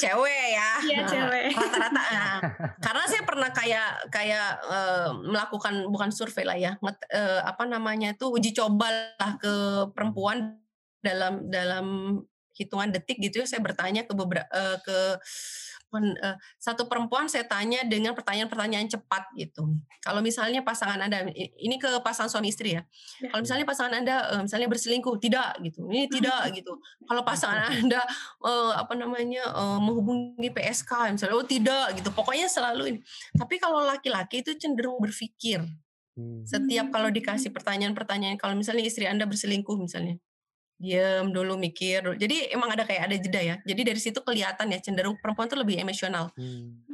[0.00, 0.70] cewek ya.
[0.80, 1.52] Iya cewek.
[1.52, 2.36] Rata-rata nah,
[2.80, 8.16] karena saya pernah kayak kayak uh, melakukan bukan survei lah ya nget, uh, apa namanya
[8.16, 8.88] itu uji coba
[9.20, 9.54] lah ke
[9.92, 10.56] perempuan
[11.04, 11.86] dalam dalam
[12.58, 14.98] hitungan detik gitu ya saya bertanya ke beberapa uh, ke
[15.96, 19.72] uh, satu perempuan saya tanya dengan pertanyaan-pertanyaan cepat gitu.
[20.04, 22.82] Kalau misalnya pasangan Anda ini ke pasangan suami istri ya.
[23.22, 23.32] ya.
[23.32, 25.88] Kalau misalnya pasangan Anda uh, misalnya berselingkuh, tidak gitu.
[25.88, 26.76] Ini tidak gitu.
[27.08, 28.04] Kalau pasangan Anda
[28.44, 32.12] uh, apa namanya uh, menghubungi PSK misalnya oh tidak gitu.
[32.12, 33.00] Pokoknya selalu ini.
[33.36, 35.64] Tapi kalau laki-laki itu cenderung berpikir.
[36.18, 36.42] Hmm.
[36.42, 40.18] Setiap kalau dikasih pertanyaan-pertanyaan kalau misalnya istri Anda berselingkuh misalnya
[40.78, 42.14] Diam dulu, mikir dulu.
[42.14, 43.56] Jadi emang ada kayak ada jeda ya.
[43.66, 46.30] Jadi dari situ kelihatan ya cenderung perempuan tuh lebih emosional.
[46.38, 46.86] Hmm.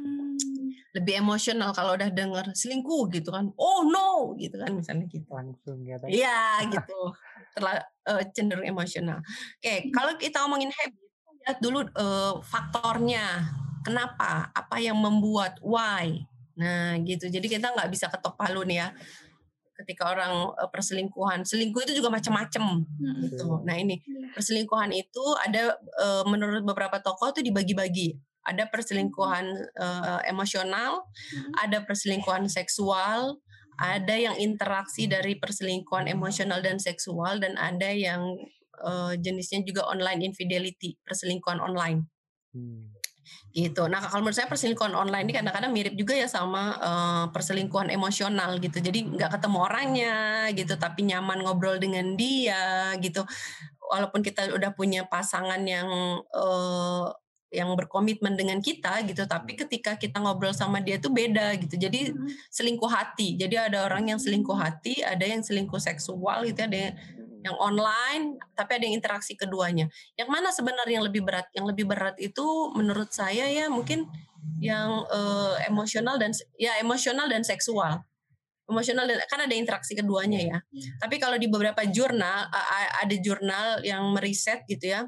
[0.97, 3.53] Lebih emosional kalau udah denger selingkuh gitu kan.
[3.61, 5.29] Oh no gitu kan misalnya gitu.
[5.29, 6.01] Langsung ya.
[6.09, 6.41] Iya
[6.73, 7.13] gitu.
[7.53, 9.21] Terlalu uh, cenderung emosional.
[9.21, 9.93] Oke, okay, hmm.
[9.93, 11.05] kalau kita ngomongin habit,
[11.45, 13.53] lihat dulu uh, faktornya.
[13.85, 14.49] Kenapa?
[14.49, 15.61] Apa yang membuat?
[15.61, 16.25] Why?
[16.57, 17.29] Nah gitu.
[17.29, 18.89] Jadi kita nggak bisa ketok palu nih ya
[19.75, 21.43] ketika orang uh, perselingkuhan.
[21.43, 23.21] Selingkuh itu juga macam-macam hmm.
[23.27, 23.61] gitu.
[23.67, 24.31] Nah, ini yeah.
[24.33, 28.15] perselingkuhan itu ada uh, menurut beberapa tokoh itu dibagi-bagi.
[28.45, 29.45] Ada perselingkuhan
[29.81, 31.51] uh, emosional, hmm.
[31.65, 33.41] ada perselingkuhan seksual,
[33.75, 38.21] ada yang interaksi dari perselingkuhan emosional dan seksual dan ada yang
[38.85, 42.05] uh, jenisnya juga online infidelity, perselingkuhan online.
[42.53, 42.94] Hmm
[43.55, 43.87] gitu.
[43.87, 48.59] Nah kalau menurut saya perselingkuhan online ini kadang-kadang mirip juga ya sama uh, perselingkuhan emosional
[48.59, 48.83] gitu.
[48.83, 50.15] Jadi nggak ketemu orangnya
[50.51, 53.23] gitu, tapi nyaman ngobrol dengan dia gitu.
[53.79, 55.87] Walaupun kita udah punya pasangan yang
[56.35, 57.07] uh,
[57.55, 62.11] yang berkomitmen dengan kita gitu tapi ketika kita ngobrol sama dia tuh beda gitu jadi
[62.51, 66.93] selingkuh hati jadi ada orang yang selingkuh hati ada yang selingkuh seksual gitu ada yang,
[67.45, 69.85] yang online tapi ada yang interaksi keduanya
[70.17, 74.09] yang mana sebenarnya yang lebih berat yang lebih berat itu menurut saya ya mungkin
[74.57, 78.01] yang uh, emosional dan ya emosional dan seksual
[78.65, 80.57] emosional dan kan ada interaksi keduanya ya.
[80.57, 80.97] Hmm.
[81.05, 85.05] Tapi kalau di beberapa jurnal ada jurnal yang meriset gitu ya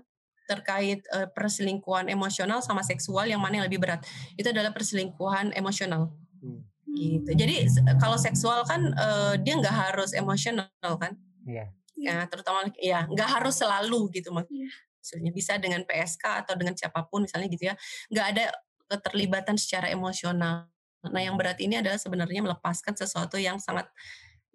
[0.48, 4.06] terkait uh, perselingkuhan emosional sama seksual yang mana yang lebih berat.
[4.40, 6.14] Itu adalah perselingkuhan emosional.
[6.40, 6.64] Hmm.
[6.88, 7.30] Gitu.
[7.36, 7.56] Jadi
[8.00, 11.18] kalau seksual kan uh, dia nggak harus emosional kan?
[11.44, 11.77] Iya.
[11.98, 14.70] Ya, terutama ya nggak harus selalu gitu iya.
[15.02, 17.76] maksudnya bisa dengan PSK atau dengan siapa pun misalnya gitu ya
[18.14, 18.46] nggak ada
[18.86, 20.70] keterlibatan secara emosional
[21.06, 23.88] Nah, yang berat ini adalah sebenarnya melepaskan sesuatu yang sangat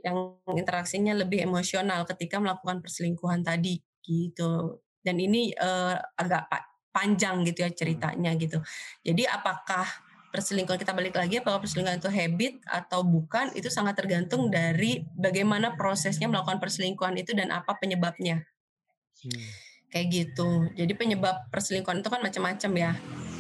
[0.03, 4.83] yang interaksinya lebih emosional ketika melakukan perselingkuhan tadi gitu.
[5.03, 6.51] Dan ini uh, agak
[6.91, 8.59] panjang gitu ya ceritanya gitu.
[9.07, 9.87] Jadi apakah
[10.33, 15.77] perselingkuhan kita balik lagi apakah perselingkuhan itu habit atau bukan itu sangat tergantung dari bagaimana
[15.77, 18.49] prosesnya melakukan perselingkuhan itu dan apa penyebabnya.
[19.21, 19.47] Hmm.
[19.93, 20.73] Kayak gitu.
[20.73, 22.93] Jadi penyebab perselingkuhan itu kan macam-macam ya.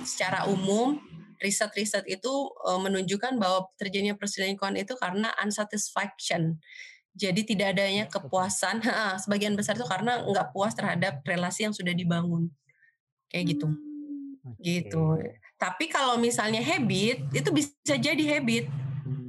[0.05, 1.01] Secara umum
[1.41, 2.31] riset-riset itu
[2.63, 6.61] uh, menunjukkan bahwa terjadinya perselingkuhan itu karena unsatisfaction.
[7.17, 8.85] Jadi tidak adanya kepuasan,
[9.25, 12.53] sebagian besar itu karena nggak puas terhadap relasi yang sudah dibangun.
[13.33, 13.67] Kayak gitu.
[14.45, 14.55] Hmm.
[14.61, 15.05] Gitu.
[15.63, 18.67] Tapi kalau misalnya habit, itu bisa jadi habit.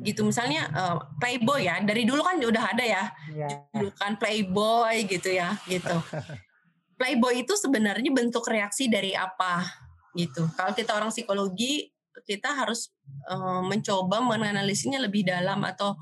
[0.02, 3.04] Gitu misalnya uh, playboy ya, dari dulu kan udah ada ya.
[3.30, 3.69] Yeah.
[3.69, 5.93] Dulu kan playboy gitu ya, gitu.
[6.93, 9.65] Playboy itu sebenarnya bentuk reaksi dari apa?
[10.13, 10.46] gitu.
[10.54, 11.89] Kalau kita orang psikologi
[12.24, 12.93] kita harus
[13.28, 15.98] uh, mencoba menganalisinya lebih dalam atau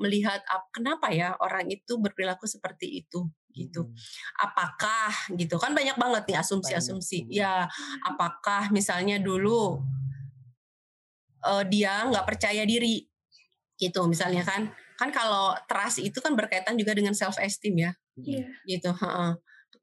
[0.00, 3.86] melihat ap, kenapa ya orang itu berperilaku seperti itu gitu.
[3.86, 3.94] Hmm.
[4.50, 7.30] Apakah gitu kan banyak banget nih asumsi-asumsi.
[7.30, 7.66] Ya,
[8.06, 9.82] apakah misalnya dulu
[11.44, 13.06] uh, dia nggak percaya diri
[13.76, 14.70] gitu misalnya kan.
[15.00, 17.92] Kan kalau trust itu kan berkaitan juga dengan self esteem ya.
[18.20, 18.48] Yeah.
[18.68, 19.36] Gitu, uh,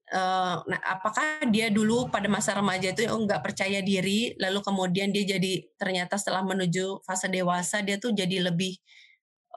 [0.07, 5.11] Uh, nah, apakah dia dulu pada masa remaja itu oh, nggak percaya diri, lalu kemudian
[5.11, 8.79] dia jadi ternyata setelah menuju fase dewasa dia tuh jadi lebih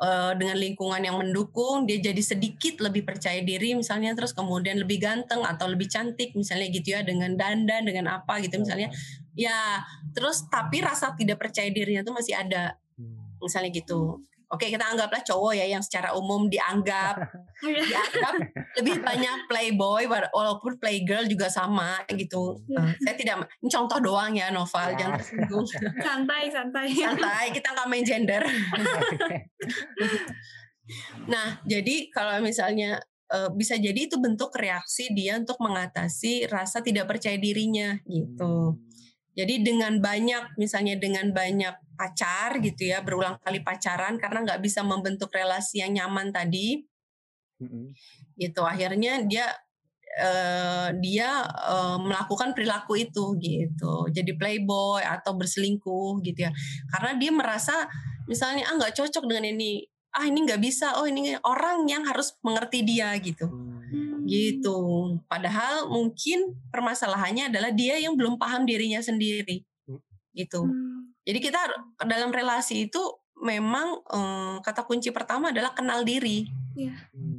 [0.01, 4.99] uh, dengan lingkungan yang mendukung, dia jadi sedikit lebih percaya diri misalnya, terus kemudian lebih
[4.99, 8.89] ganteng atau lebih cantik misalnya gitu ya dengan dandan dengan apa gitu misalnya,
[9.37, 9.85] ya
[10.17, 13.45] terus tapi rasa tidak percaya dirinya tuh masih ada hmm.
[13.45, 14.19] misalnya gitu.
[14.51, 17.31] Oke kita anggaplah cowok ya yang secara umum dianggap iya.
[17.61, 18.35] dianggap
[18.81, 22.57] lebih banyak playboy walaupun playgirl juga sama gitu.
[22.73, 25.05] Uh, saya tidak ini contoh doang ya Noval ya.
[25.05, 25.67] jangan tersinggung.
[26.07, 26.87] santai santai.
[26.93, 28.41] Santai kita nggak main gender.
[31.33, 32.99] nah jadi kalau misalnya
[33.31, 38.75] uh, bisa jadi itu bentuk reaksi dia untuk mengatasi rasa tidak percaya dirinya gitu.
[38.75, 38.89] Hmm.
[39.31, 44.83] Jadi dengan banyak misalnya dengan banyak pacar gitu ya berulang kali pacaran karena nggak bisa
[44.83, 46.90] membentuk relasi yang nyaman tadi
[47.61, 47.85] mm-hmm.
[48.41, 49.47] gitu akhirnya dia
[50.19, 54.11] uh, dia uh, melakukan perilaku itu gitu.
[54.11, 56.53] Jadi playboy atau berselingkuh gitu ya.
[56.91, 57.87] Karena dia merasa
[58.27, 59.87] misalnya ah nggak cocok dengan ini.
[60.11, 60.99] Ah ini nggak bisa.
[60.99, 63.47] Oh ini orang yang harus mengerti dia gitu.
[63.91, 64.23] Hmm.
[64.31, 69.63] gitu padahal mungkin permasalahannya adalah dia yang belum paham dirinya sendiri.
[69.87, 70.03] Hmm.
[70.35, 70.67] gitu.
[70.67, 71.15] Hmm.
[71.27, 71.61] Jadi kita
[72.07, 73.03] dalam relasi itu
[73.41, 76.47] memang um, kata kunci pertama adalah kenal diri.
[76.81, 76.95] Iya.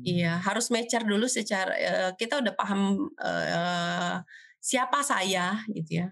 [0.06, 4.21] Iya, harus mecer dulu secara uh, kita udah paham uh,
[4.62, 6.08] siapa saya gitu ya.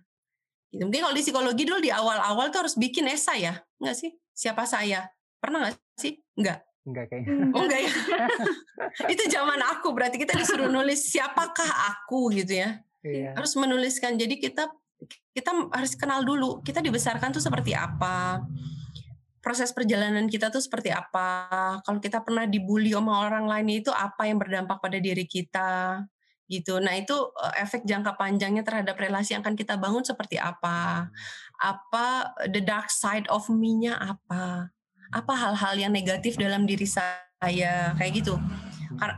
[0.73, 0.81] Gitu.
[0.85, 4.11] Mungkin kalau di psikologi dulu di awal-awal tuh harus bikin esai ya, enggak sih?
[4.33, 5.09] Siapa saya?
[5.37, 6.17] Pernah nggak sih?
[6.37, 6.65] Enggak.
[6.85, 7.33] Enggak kayaknya.
[7.53, 7.93] Oh enggak ya.
[9.13, 12.81] itu zaman aku berarti kita disuruh nulis siapakah aku gitu ya.
[13.05, 13.37] Iya.
[13.37, 14.17] Harus menuliskan.
[14.17, 14.69] Jadi kita
[15.31, 18.43] kita harus kenal dulu kita dibesarkan tuh seperti apa
[19.39, 21.47] proses perjalanan kita tuh seperti apa?
[21.83, 26.03] Kalau kita pernah dibully sama orang lain itu apa yang berdampak pada diri kita?
[26.49, 26.77] Gitu.
[26.83, 31.07] Nah itu eh, efek jangka panjangnya terhadap relasi yang akan kita bangun seperti apa?
[31.59, 34.71] Apa the dark side of me-nya apa?
[35.09, 37.95] Apa hal-hal yang negatif dalam diri saya?
[37.95, 38.35] Kayak gitu.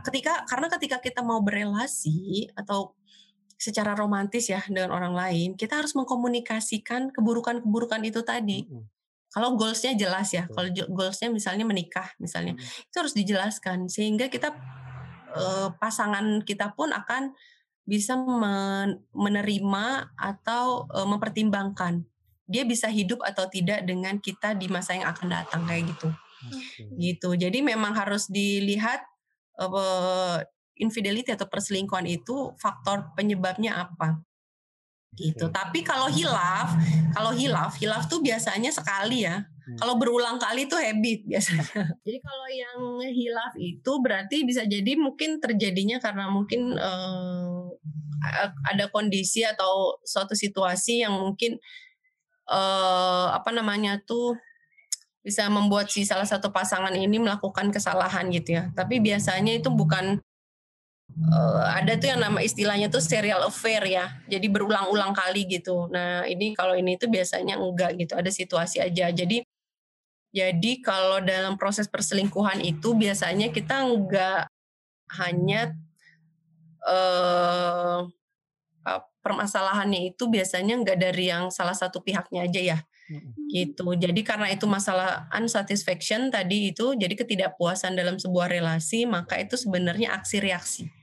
[0.06, 2.94] Ketika karena ketika kita mau berelasi atau
[3.58, 8.66] secara romantis ya dengan orang lain, kita harus mengkomunikasikan keburukan-keburukan itu tadi.
[8.66, 9.01] Mm -hmm.
[9.32, 12.88] Kalau goalsnya jelas ya, kalau goalsnya misalnya menikah misalnya, mm -hmm.
[12.92, 14.52] itu harus dijelaskan sehingga kita
[15.32, 17.32] eh, pasangan kita pun akan
[17.88, 18.14] bisa
[19.16, 22.04] menerima atau eh, mempertimbangkan
[22.52, 26.08] dia bisa hidup atau tidak dengan kita di masa yang akan datang kayak gitu.
[26.52, 26.84] Okay.
[26.98, 27.28] Gitu.
[27.38, 29.00] Jadi memang harus dilihat
[29.56, 30.42] uh,
[30.76, 34.20] infidelity atau perselingkuhan itu faktor penyebabnya apa.
[35.16, 35.48] Gitu.
[35.48, 35.54] Okay.
[35.54, 36.72] Tapi kalau hilaf,
[37.12, 39.44] kalau hilaf, hilaf tuh biasanya sekali ya.
[39.44, 39.78] Hmm.
[39.78, 41.64] Kalau berulang kali tuh habit biasanya.
[42.06, 42.78] jadi kalau yang
[43.12, 47.68] hilaf itu berarti bisa jadi mungkin terjadinya karena mungkin uh,
[48.66, 51.58] ada kondisi atau suatu situasi yang mungkin
[52.48, 54.38] uh, apa namanya tuh
[55.22, 58.74] bisa membuat si salah satu pasangan ini melakukan kesalahan gitu ya.
[58.74, 60.18] Tapi biasanya itu bukan
[61.32, 64.12] uh, ada tuh yang nama istilahnya tuh serial affair ya.
[64.28, 65.88] Jadi berulang-ulang kali gitu.
[65.92, 69.12] Nah, ini kalau ini tuh biasanya enggak gitu, ada situasi aja.
[69.12, 69.44] Jadi
[70.32, 74.48] jadi kalau dalam proses perselingkuhan itu biasanya kita enggak
[75.20, 75.76] hanya
[76.88, 78.08] uh,
[79.22, 82.78] permasalahannya itu biasanya enggak dari yang salah satu pihaknya aja ya
[83.52, 83.92] gitu.
[83.92, 90.16] Jadi karena itu masalah unsatisfaction tadi itu jadi ketidakpuasan dalam sebuah relasi maka itu sebenarnya
[90.16, 91.01] aksi reaksi.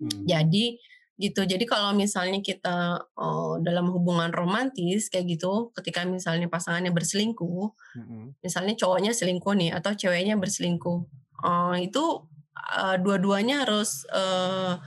[0.00, 0.24] Hmm.
[0.24, 0.80] Jadi
[1.20, 1.44] gitu.
[1.44, 7.68] Jadi kalau misalnya kita oh, dalam hubungan romantis kayak gitu, ketika misalnya pasangannya berselingkuh,
[8.00, 8.40] hmm.
[8.40, 10.98] misalnya cowoknya selingkuh nih atau ceweknya berselingkuh,
[11.44, 12.24] oh, itu
[12.56, 14.80] uh, dua-duanya harus uh,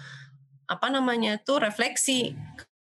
[0.66, 2.34] apa namanya tuh refleksi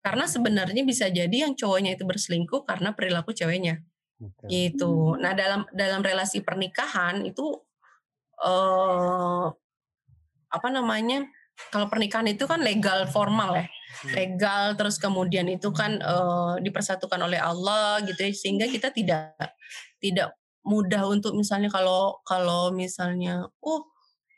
[0.01, 3.83] karena sebenarnya bisa jadi yang cowoknya itu berselingkuh karena perilaku ceweknya.
[4.21, 4.71] Okay.
[4.71, 5.17] Gitu.
[5.19, 7.51] Nah, dalam dalam relasi pernikahan itu
[8.41, 9.47] eh
[10.51, 11.27] apa namanya?
[11.69, 13.67] Kalau pernikahan itu kan legal formal ya.
[13.69, 14.15] Hmm.
[14.17, 19.37] Legal terus kemudian itu kan eh, dipersatukan oleh Allah gitu ya sehingga kita tidak
[20.01, 20.33] tidak
[20.65, 23.91] mudah untuk misalnya kalau kalau misalnya oh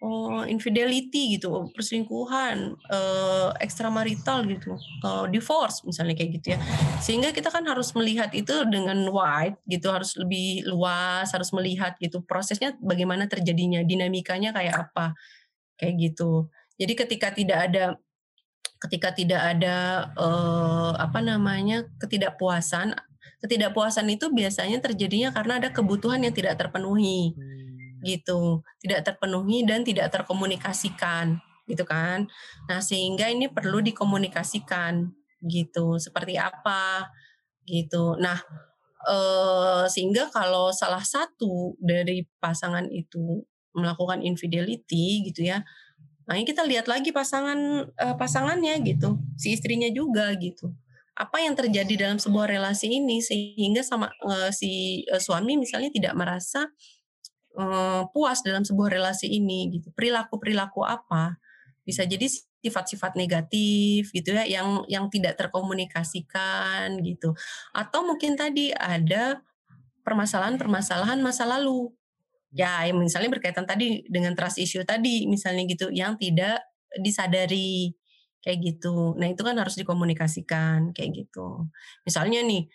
[0.02, 4.74] oh infidelity gitu perselingkuhan uh, ekstramarital gitu
[5.06, 6.58] uh, divorce misalnya kayak gitu ya
[6.98, 12.18] sehingga kita kan harus melihat itu dengan wide gitu harus lebih luas harus melihat gitu
[12.26, 15.14] prosesnya bagaimana terjadinya dinamikanya kayak apa
[15.78, 17.85] kayak gitu jadi ketika tidak ada
[18.82, 22.98] ketika tidak ada uh, apa namanya ketidakpuasan
[23.42, 28.06] ketidakpuasan itu biasanya terjadinya karena ada kebutuhan yang tidak terpenuhi hmm.
[28.06, 28.62] gitu.
[28.78, 32.30] Tidak terpenuhi dan tidak terkomunikasikan gitu kan.
[32.70, 35.11] Nah sehingga ini perlu dikomunikasikan
[35.42, 35.98] gitu.
[35.98, 37.11] Seperti apa
[37.66, 38.14] gitu.
[38.22, 38.38] Nah
[39.11, 43.42] eh, sehingga kalau salah satu dari pasangan itu
[43.74, 45.66] melakukan infidelity gitu ya
[46.30, 50.70] ini kita lihat lagi pasangan eh, pasangannya gitu si istrinya juga gitu
[51.12, 56.14] apa yang terjadi dalam sebuah relasi ini sehingga sama eh, si eh, suami misalnya tidak
[56.16, 56.70] merasa
[57.56, 59.92] uh, puas dalam sebuah relasi ini gitu.
[59.92, 61.37] Perilaku-perilaku apa?
[61.85, 62.28] Bisa jadi
[62.62, 67.35] sifat-sifat negatif gitu ya yang yang tidak terkomunikasikan gitu.
[67.74, 69.42] Atau mungkin tadi ada
[70.06, 71.90] permasalahan-permasalahan masa lalu.
[72.52, 76.60] Ya, yang misalnya berkaitan tadi dengan trust issue tadi misalnya gitu yang tidak
[77.00, 77.96] disadari
[78.44, 79.16] kayak gitu.
[79.16, 81.70] Nah, itu kan harus dikomunikasikan kayak gitu.
[82.04, 82.68] Misalnya nih,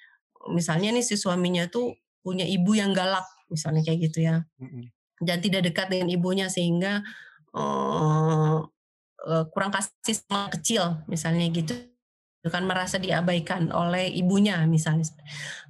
[0.50, 1.94] misalnya nih si suaminya tuh
[2.26, 4.42] punya ibu yang galak misalnya kayak gitu ya.
[5.22, 7.06] Dan tidak dekat dengan ibunya sehingga
[7.54, 8.66] uh,
[9.28, 11.78] uh, kurang kasih sama kecil misalnya gitu.
[12.48, 15.04] Kan merasa diabaikan oleh ibunya misalnya.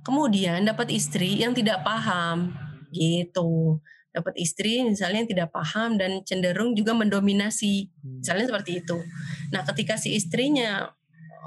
[0.05, 2.53] Kemudian dapat istri yang tidak paham
[2.93, 3.81] gitu
[4.17, 7.89] dapat istri misalnya yang tidak paham dan cenderung juga mendominasi.
[8.01, 8.19] Hmm.
[8.21, 8.97] misalnya seperti itu.
[9.53, 10.89] Nah ketika si istrinya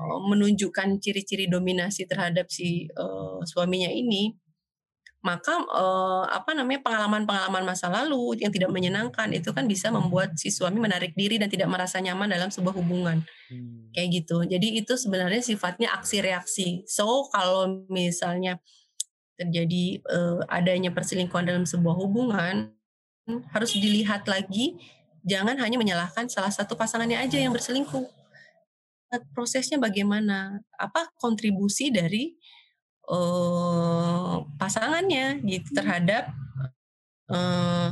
[0.00, 4.32] menunjukkan ciri-ciri dominasi terhadap si uh, suaminya ini
[5.20, 10.48] maka eh, apa namanya pengalaman-pengalaman masa lalu yang tidak menyenangkan itu kan bisa membuat si
[10.48, 13.20] suami menarik diri dan tidak merasa nyaman dalam sebuah hubungan.
[13.50, 13.90] Hmm.
[13.90, 14.46] kayak gitu.
[14.46, 16.68] Jadi itu sebenarnya sifatnya aksi reaksi.
[16.86, 18.62] So kalau misalnya
[19.40, 22.76] terjadi eh, adanya perselingkuhan dalam sebuah hubungan
[23.56, 24.76] harus dilihat lagi
[25.24, 28.08] jangan hanya menyalahkan salah satu pasangannya aja yang berselingkuh.
[29.34, 32.38] Prosesnya bagaimana apa kontribusi dari
[33.10, 36.30] uh, pasangannya gitu terhadap
[37.26, 37.90] uh,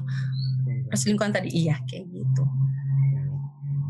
[0.89, 1.35] perselingkuhan.
[1.35, 1.51] tadi.
[1.67, 2.45] Iya kayak gitu.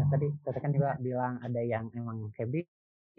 [0.00, 2.64] Nah, tadi tadi kan juga bilang ada yang emang habit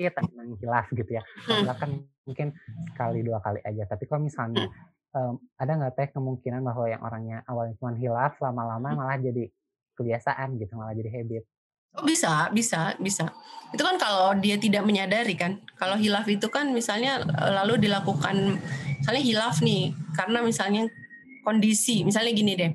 [0.07, 1.23] ada yang jelas gitu ya.
[1.43, 1.75] Kalau hmm.
[1.75, 1.89] kan
[2.23, 2.47] mungkin
[2.95, 3.83] sekali dua kali aja.
[3.89, 4.71] Tapi kalau misalnya
[5.11, 9.49] um, ada nggak teh kemungkinan bahwa yang orangnya awalnya cuma hilaf lama-lama malah jadi
[9.97, 11.43] kebiasaan gitu malah jadi habit
[11.97, 13.33] Oh bisa, bisa, bisa.
[13.73, 15.57] Itu kan kalau dia tidak menyadari kan.
[15.73, 18.61] Kalau hilaf itu kan misalnya eh, lalu dilakukan,
[19.01, 20.85] misalnya hilaf nih, karena misalnya
[21.41, 22.71] kondisi, misalnya gini deh.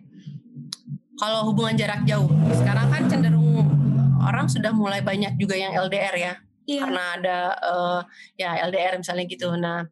[1.14, 2.26] Kalau hubungan jarak jauh,
[2.58, 3.70] sekarang kan cenderung
[4.18, 6.32] orang sudah mulai banyak juga yang LDR ya.
[6.64, 6.80] Iya.
[6.84, 8.00] Karena ada uh,
[8.40, 9.52] ya LDR misalnya gitu.
[9.56, 9.84] Nah,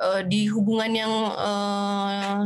[0.00, 2.44] uh, di hubungan yang uh,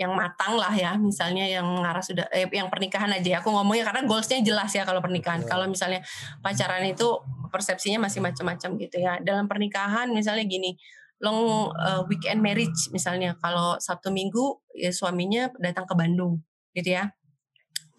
[0.00, 3.84] yang matang lah ya misalnya yang ngarah sudah eh, yang pernikahan aja ya aku ngomongnya
[3.84, 6.00] karena goalsnya jelas ya kalau pernikahan kalau misalnya
[6.40, 7.20] pacaran itu
[7.52, 9.20] persepsinya masih macam-macam gitu ya.
[9.20, 10.78] Dalam pernikahan misalnya gini,
[11.20, 16.40] long uh, weekend marriage misalnya kalau Sabtu Minggu ya suaminya datang ke Bandung
[16.72, 17.12] gitu ya.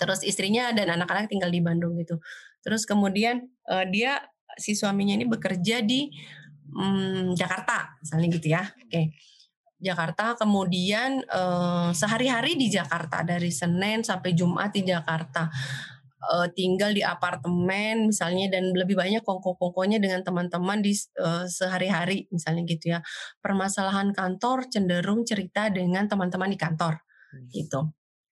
[0.02, 2.18] Terus istrinya dan anak-anak tinggal di Bandung gitu.
[2.66, 4.26] Terus kemudian uh, dia
[4.58, 6.12] si suaminya ini bekerja di
[6.76, 8.64] um, Jakarta misalnya gitu ya.
[8.68, 8.90] Oke.
[8.90, 9.06] Okay.
[9.82, 15.50] Jakarta kemudian uh, sehari-hari di Jakarta dari Senin sampai Jumat di Jakarta
[16.22, 22.62] uh, tinggal di apartemen misalnya dan lebih banyak kongko-kongkonya dengan teman-teman di uh, sehari-hari misalnya
[22.70, 23.00] gitu ya.
[23.42, 27.02] Permasalahan kantor cenderung cerita dengan teman-teman di kantor
[27.34, 27.50] hmm.
[27.50, 27.90] gitu.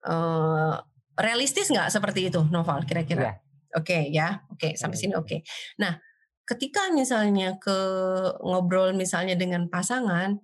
[0.03, 0.79] Uh,
[1.19, 3.35] realistis nggak seperti itu Noval kira-kira?
[3.35, 3.42] Yeah.
[3.73, 5.27] Oke okay, ya, oke okay, sampai sini oke.
[5.27, 5.41] Okay.
[5.81, 5.97] Nah,
[6.45, 7.79] ketika misalnya ke
[8.45, 10.37] ngobrol misalnya dengan pasangan,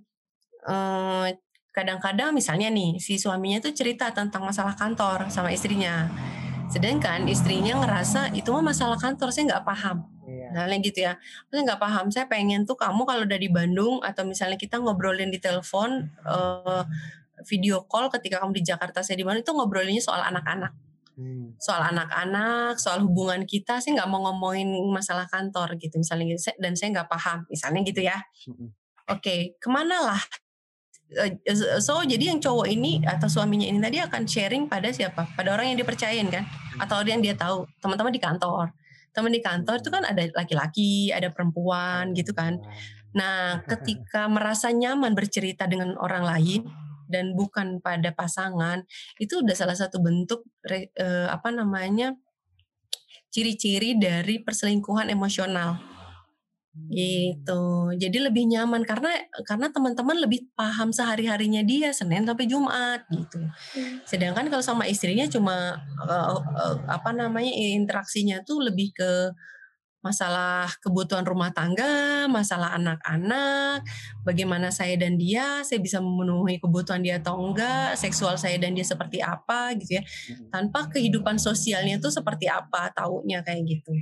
[1.76, 6.08] kadang-kadang misalnya nih si suaminya tuh cerita tentang masalah kantor sama istrinya
[6.68, 10.04] Sedangkan istrinya ngerasa itu mah masalah kantor, saya nggak paham.
[10.28, 10.52] Iya.
[10.52, 11.12] Misalnya gitu ya,
[11.48, 12.06] saya nggak paham.
[12.12, 16.84] Saya pengen tuh kamu kalau udah di Bandung atau misalnya kita ngobrolin di telepon, uh,
[17.48, 20.76] video call ketika kamu di Jakarta, saya di Bandung itu ngobrolinnya soal anak-anak.
[21.18, 21.58] Hmm.
[21.58, 26.54] Soal anak-anak, soal hubungan kita, saya nggak mau ngomongin masalah kantor gitu misalnya gitu.
[26.62, 28.22] Dan saya nggak paham, misalnya gitu ya.
[28.46, 28.70] Hmm.
[29.10, 30.22] Oke, okay, ke mana lah
[31.08, 35.24] Eh, eh, so jadi yang cowok ini atau suaminya ini tadi akan sharing pada siapa?
[35.32, 36.44] Pada orang yang dipercayain kan?
[36.76, 38.68] Atau yang dia tahu, teman-teman di kantor.
[39.16, 42.60] Teman di kantor itu kan ada laki-laki, ada perempuan gitu kan.
[43.16, 46.68] Nah, ketika merasa nyaman bercerita dengan orang lain
[47.08, 48.84] dan bukan pada pasangan,
[49.18, 52.14] itu udah salah satu bentuk eh, apa namanya?
[53.28, 55.76] ciri-ciri dari perselingkuhan emosional
[56.86, 57.64] Gitu.
[57.98, 59.10] Jadi lebih nyaman karena
[59.42, 63.42] karena teman-teman lebih paham sehari-harinya dia Senin sampai Jumat gitu.
[63.74, 63.98] Hmm.
[64.06, 69.10] Sedangkan kalau sama istrinya cuma uh, uh, apa namanya interaksinya tuh lebih ke
[69.98, 73.82] masalah kebutuhan rumah tangga, masalah anak-anak,
[74.22, 78.86] bagaimana saya dan dia, saya bisa memenuhi kebutuhan dia atau enggak, seksual saya dan dia
[78.86, 80.02] seperti apa gitu ya.
[80.54, 83.92] Tanpa kehidupan sosialnya tuh seperti apa taunya kayak gitu.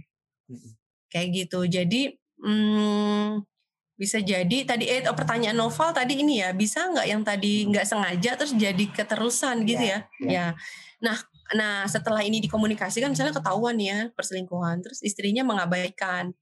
[1.09, 1.65] Kayak gitu.
[1.65, 3.41] Jadi Hmm,
[3.97, 7.87] bisa jadi tadi eh oh, pertanyaan novel tadi ini ya bisa nggak yang tadi nggak
[7.89, 10.29] sengaja terus jadi keterusan gitu ya, ya.
[10.29, 10.47] ya.
[11.01, 11.17] Nah,
[11.55, 16.35] nah setelah ini dikomunikasikan misalnya ketahuan ya perselingkuhan terus istrinya mengabaikan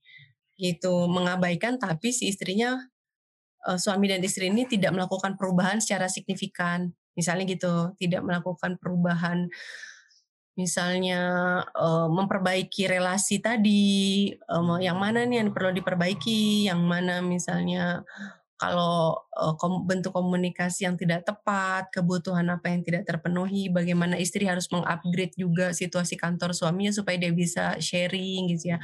[0.59, 2.79] gitu, mengabaikan tapi si istrinya
[3.67, 6.95] uh, suami dan istri ini tidak melakukan perubahan secara signifikan.
[7.15, 9.47] Misalnya gitu, tidak melakukan perubahan
[10.55, 11.23] misalnya
[11.75, 18.07] uh, memperbaiki relasi tadi um, yang mana nih yang perlu diperbaiki yang mana misalnya
[18.65, 24.49] kalau uh, kom bentuk komunikasi yang tidak tepat kebutuhan apa yang tidak terpenuhi bagaimana istri
[24.49, 28.79] harus mengupgrade juga situasi kantor suaminya supaya dia bisa sharing gitu ya.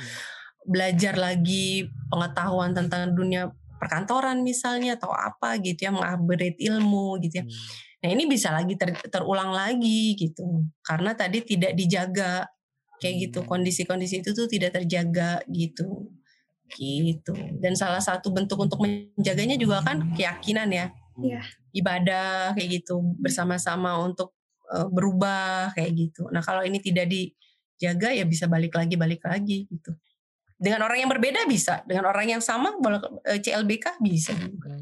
[0.68, 3.48] Belajar lagi pengetahuan tentang dunia
[3.80, 7.44] perkantoran misalnya atau apa gitu ya mengupgrade ilmu gitu ya.
[7.48, 7.56] Hmm.
[8.04, 10.68] Nah ini bisa lagi ter, terulang lagi gitu.
[10.84, 12.44] Karena tadi tidak dijaga
[13.00, 13.40] kayak gitu.
[13.40, 13.48] Hmm.
[13.48, 16.19] kondisi-kondisi itu tuh tidak terjaga gitu
[16.76, 17.34] gitu.
[17.58, 20.86] Dan salah satu bentuk untuk menjaganya juga kan keyakinan ya.
[21.20, 21.44] Yeah.
[21.76, 23.02] ibadah kayak gitu.
[23.20, 24.32] Bersama-sama untuk
[24.72, 26.26] uh, berubah kayak gitu.
[26.32, 29.92] Nah kalau ini tidak dijaga ya bisa balik lagi balik lagi gitu.
[30.60, 31.84] Dengan orang yang berbeda bisa.
[31.88, 32.72] Dengan orang yang sama
[33.28, 34.76] eh, CLBK bisa juga.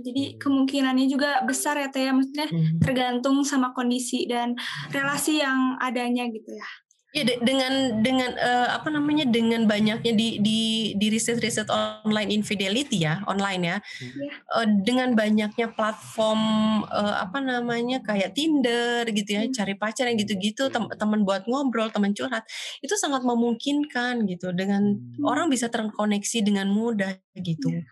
[0.00, 2.80] Jadi kemungkinannya juga besar ya Teh ya, maksudnya hmm.
[2.80, 4.56] tergantung sama kondisi dan
[4.88, 6.68] relasi yang adanya gitu ya.
[7.10, 10.60] Ya dengan dengan uh, apa namanya dengan banyaknya di di
[10.94, 14.30] di riset riset online infidelity ya online ya hmm.
[14.54, 16.40] uh, dengan banyaknya platform
[16.86, 19.50] uh, apa namanya kayak Tinder gitu ya hmm.
[19.50, 22.46] cari pacar yang gitu-gitu tem teman buat ngobrol teman curhat
[22.78, 25.26] itu sangat memungkinkan gitu dengan hmm.
[25.26, 27.74] orang bisa terkoneksi dengan mudah gitu.
[27.74, 27.90] Yeah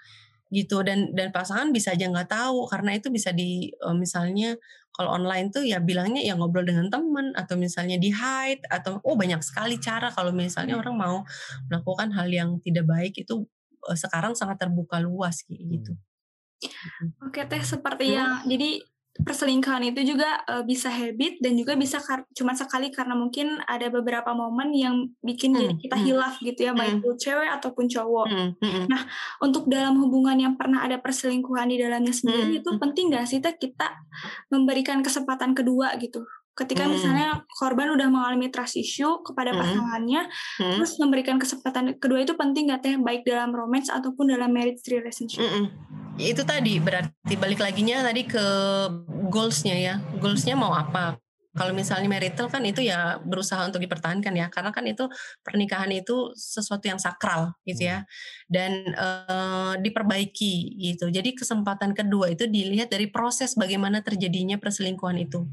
[0.48, 4.56] gitu dan dan pasangan bisa aja nggak tahu karena itu bisa di uh, misalnya
[4.99, 9.14] kalau online tuh ya bilangnya ya ngobrol dengan teman atau misalnya di hide atau oh
[9.14, 11.22] banyak sekali cara kalau misalnya orang mau
[11.70, 13.46] melakukan hal yang tidak baik itu
[13.86, 15.94] uh, sekarang sangat terbuka luas gitu.
[16.59, 17.30] Hmm.
[17.30, 18.14] Oke teh seperti hmm.
[18.18, 18.82] yang jadi
[19.22, 21.98] perselingkuhan itu juga uh, bisa habit dan juga bisa
[22.34, 26.04] cuma sekali karena mungkin ada beberapa momen yang bikin hmm, jadi kita hmm.
[26.06, 27.00] hilaf gitu ya baik hmm.
[27.02, 28.26] itu cewek ataupun cowok.
[28.30, 28.84] Hmm, hmm.
[28.86, 29.02] Nah
[29.42, 32.60] untuk dalam hubungan yang pernah ada perselingkuhan di dalamnya sendiri hmm.
[32.62, 33.88] itu penting gak sih kita
[34.52, 36.22] memberikan kesempatan kedua gitu
[36.59, 36.92] ketika hmm.
[36.98, 39.62] misalnya korban udah mengalami trust issue kepada hmm.
[39.62, 40.22] pasangannya
[40.59, 40.74] hmm.
[40.74, 45.38] terus memberikan kesempatan kedua itu penting gak teh baik dalam romance ataupun dalam marriage relationship
[45.38, 45.70] hmm.
[46.18, 48.44] itu tadi berarti balik laginya tadi ke
[49.30, 51.14] goalsnya ya goalsnya mau apa
[51.59, 55.11] Kalau misalnya marital kan itu ya berusaha untuk dipertahankan ya, karena kan itu
[55.42, 58.06] pernikahan itu sesuatu yang sakral gitu ya,
[58.46, 61.11] dan uh, diperbaiki gitu.
[61.11, 65.50] Jadi kesempatan kedua itu dilihat dari proses bagaimana terjadinya perselingkuhan itu.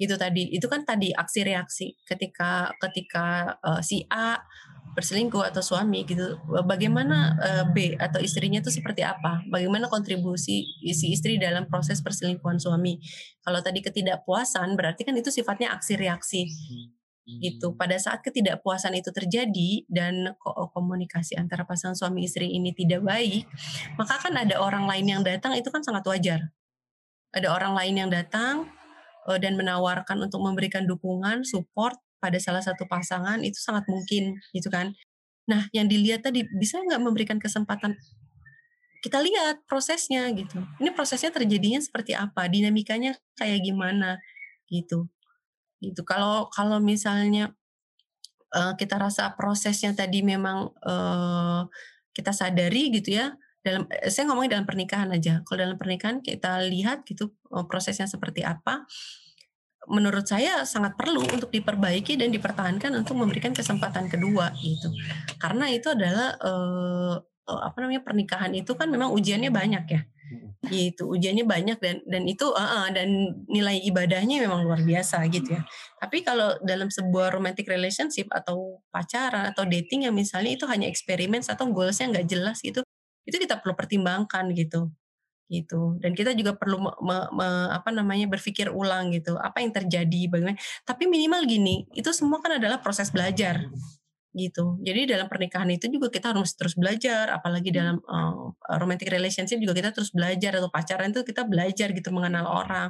[0.00, 4.40] Itu tadi, itu kan tadi aksi reaksi ketika ketika uh, si A
[4.96, 6.40] berselingkuh atau suami gitu.
[6.66, 9.44] Bagaimana uh, B atau istrinya itu seperti apa?
[9.46, 12.98] Bagaimana kontribusi si istri dalam proses perselingkuhan suami?
[13.44, 16.42] Kalau tadi ketidakpuasan berarti kan itu sifatnya aksi reaksi.
[17.30, 17.78] Gitu.
[17.78, 20.34] Pada saat ketidakpuasan itu terjadi dan
[20.74, 23.46] komunikasi antara pasangan suami istri ini tidak baik
[23.94, 26.40] maka kan ada orang lain yang datang itu kan sangat wajar.
[27.30, 28.79] Ada orang lain yang datang eh,
[29.36, 34.96] dan menawarkan untuk memberikan dukungan support pada salah satu pasangan itu sangat mungkin gitu kan.
[35.46, 37.94] Nah yang dilihat tadi bisa nggak memberikan kesempatan
[39.00, 40.60] kita lihat prosesnya gitu.
[40.76, 44.20] Ini prosesnya terjadinya seperti apa, dinamikanya kayak gimana
[44.68, 45.08] gitu.
[45.80, 46.04] Gitu.
[46.04, 47.56] Kalau kalau misalnya
[48.52, 51.64] uh, kita rasa prosesnya tadi memang uh,
[52.12, 55.44] kita sadari gitu ya, dalam saya ngomongin dalam pernikahan aja.
[55.44, 57.36] Kalau dalam pernikahan kita lihat gitu
[57.68, 58.88] prosesnya seperti apa,
[59.88, 64.92] menurut saya sangat perlu untuk diperbaiki dan dipertahankan untuk memberikan kesempatan kedua gitu.
[65.40, 67.16] Karena itu adalah uh,
[67.48, 70.02] apa namanya pernikahan itu kan memang ujiannya banyak ya.
[70.60, 73.08] Gitu, ujiannya banyak dan dan itu uh, uh, dan
[73.50, 75.64] nilai ibadahnya memang luar biasa gitu ya.
[75.98, 81.42] Tapi kalau dalam sebuah romantic relationship atau pacaran atau dating yang misalnya itu hanya eksperimen
[81.42, 82.84] atau goalsnya nggak jelas gitu,
[83.28, 84.90] itu kita perlu pertimbangkan gitu
[85.50, 85.98] gitu.
[85.98, 90.30] Dan kita juga perlu me, me, me, apa namanya berpikir ulang gitu apa yang terjadi
[90.30, 90.56] bagaimana.
[90.86, 93.66] Tapi minimal gini itu semua kan adalah proses belajar
[94.30, 94.78] gitu.
[94.78, 99.74] Jadi dalam pernikahan itu juga kita harus terus belajar apalagi dalam uh, romantic relationship juga
[99.74, 102.88] kita terus belajar atau pacaran itu kita belajar gitu mengenal orang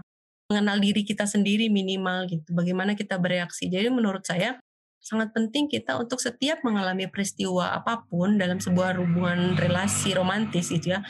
[0.53, 3.73] mengenal diri kita sendiri minimal gitu bagaimana kita bereaksi.
[3.73, 4.61] Jadi menurut saya
[5.01, 10.95] sangat penting kita untuk setiap mengalami peristiwa apa pun dalam sebuah hubungan relasi romantis gitu
[10.97, 11.01] ya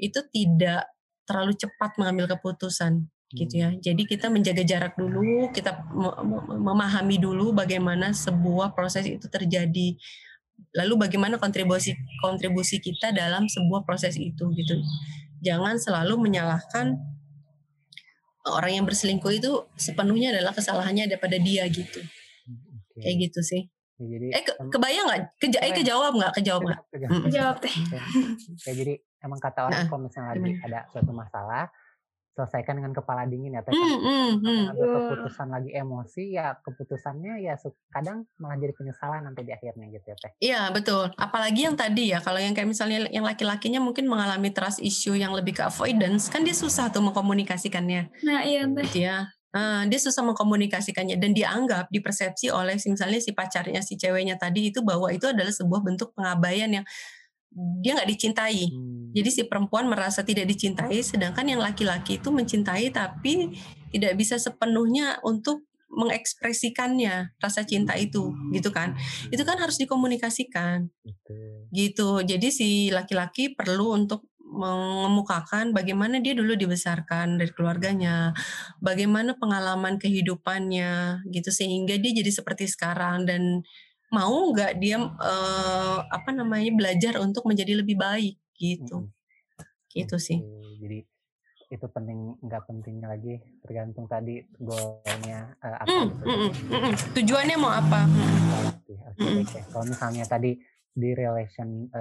[0.00, 0.88] itu tidak
[1.28, 3.04] terlalu cepat mengambil keputusan
[3.36, 3.68] gitu ya.
[3.68, 3.80] Hmm.
[3.84, 5.76] Jadi kita menjaga jarak dulu, kita
[6.56, 10.00] memahami dulu bagaimana sebuah proses itu terjadi.
[10.74, 11.92] Lalu bagaimana kontribusi
[12.24, 14.74] kontribusi kita dalam sebuah proses itu gitu.
[15.44, 16.96] Jangan selalu menyalahkan
[18.48, 22.00] orang yang berselingkuh itu sepenuhnya adalah kesalahannya daripada dia gitu.
[22.98, 23.14] Okay.
[23.14, 23.62] Kayak gitu sih.
[23.98, 25.22] Ya, jadi, eh ke, kebayang nggak?
[25.42, 26.32] Keja eh kejawab nggak?
[26.38, 26.80] Kejawab nggak?
[27.30, 27.74] Kejawab teh.
[28.62, 31.66] Kayak jadi emang kata orang nah, kalau misalnya lagi ada suatu masalah
[32.38, 34.64] selesaikan dengan kepala dingin ya teh mm, mm, mm.
[34.70, 37.58] ada keputusan lagi emosi ya keputusannya ya
[37.90, 42.14] kadang malah jadi penyesalan nanti di akhirnya gitu ya teh iya betul apalagi yang tadi
[42.14, 46.30] ya kalau yang kayak misalnya yang laki-lakinya mungkin mengalami trust issue yang lebih ke avoidance
[46.30, 51.32] kan dia susah tuh mengkomunikasikannya nah iya teh gitu ya Uh, dia susah mengkomunikasikannya dan
[51.32, 56.12] dianggap dipersepsi oleh misalnya si pacarnya si ceweknya tadi itu bahwa itu adalah sebuah bentuk
[56.12, 56.84] pengabaian yang
[57.80, 58.68] dia nggak dicintai.
[58.68, 59.10] Hmm.
[59.16, 63.56] Jadi si perempuan merasa tidak dicintai, sedangkan yang laki-laki itu mencintai tapi
[63.88, 68.92] tidak bisa sepenuhnya untuk mengekspresikannya rasa cinta itu, gitu kan?
[69.32, 70.92] Itu kan harus dikomunikasikan,
[71.72, 72.20] gitu.
[72.20, 74.28] Jadi si laki-laki perlu untuk
[74.58, 78.34] mengemukakan bagaimana dia dulu dibesarkan dari keluarganya,
[78.82, 83.62] bagaimana pengalaman kehidupannya, gitu sehingga dia jadi seperti sekarang dan
[84.08, 89.12] mau nggak dia uh, apa namanya belajar untuk menjadi lebih baik gitu hmm.
[89.92, 90.40] gitu sih
[90.80, 91.04] jadi
[91.68, 96.24] itu penting nggak pentingnya lagi tergantung tadi goalnya uh, apa mm, gitu.
[96.24, 98.08] mm, mm, mm, tujuannya mau apa
[98.72, 99.44] okay, okay, mm.
[99.44, 99.62] okay.
[99.68, 100.56] kalau misalnya tadi
[100.96, 101.92] di relation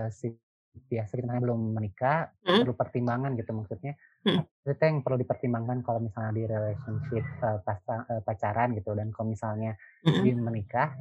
[0.86, 2.62] biasa kita belum menikah mm.
[2.62, 3.94] perlu pertimbangan gitu maksudnya
[4.26, 4.42] mm.
[4.70, 9.34] itu yang perlu dipertimbangkan kalau misalnya di relationship uh, pasang, uh, pacaran gitu dan kalau
[9.34, 9.74] misalnya
[10.06, 10.22] mm.
[10.22, 10.94] di menikah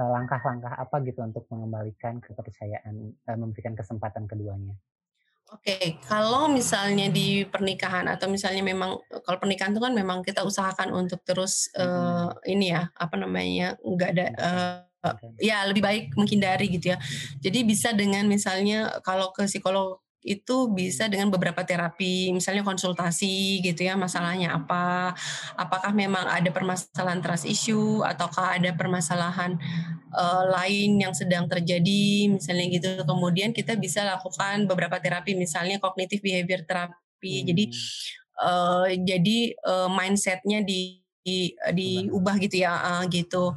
[0.00, 4.72] Eh, langkah-langkah apa gitu untuk mengembalikan kepercayaan, uh, memberikan kesempatan keduanya?
[5.50, 5.86] Oke, okay.
[6.06, 11.20] kalau misalnya di pernikahan atau misalnya memang kalau pernikahan itu kan memang kita usahakan untuk
[11.26, 14.78] terus uh, ini ya apa namanya nggak ada uh,
[15.40, 16.98] ya lebih baik menghindari gitu ya.
[17.40, 23.88] Jadi bisa dengan misalnya kalau ke psikolog itu bisa dengan beberapa terapi, misalnya konsultasi gitu
[23.88, 25.16] ya, masalahnya apa,
[25.56, 29.56] apakah memang ada permasalahan trust issue, ataukah ada permasalahan
[30.12, 32.90] uh, lain yang sedang terjadi, misalnya gitu.
[33.08, 37.34] Kemudian kita bisa lakukan beberapa terapi, misalnya cognitive behavior terapi.
[37.40, 37.46] Hmm.
[37.48, 37.64] Jadi
[38.44, 43.52] uh, jadi uh, mindsetnya di di diubah gitu ya uh, gitu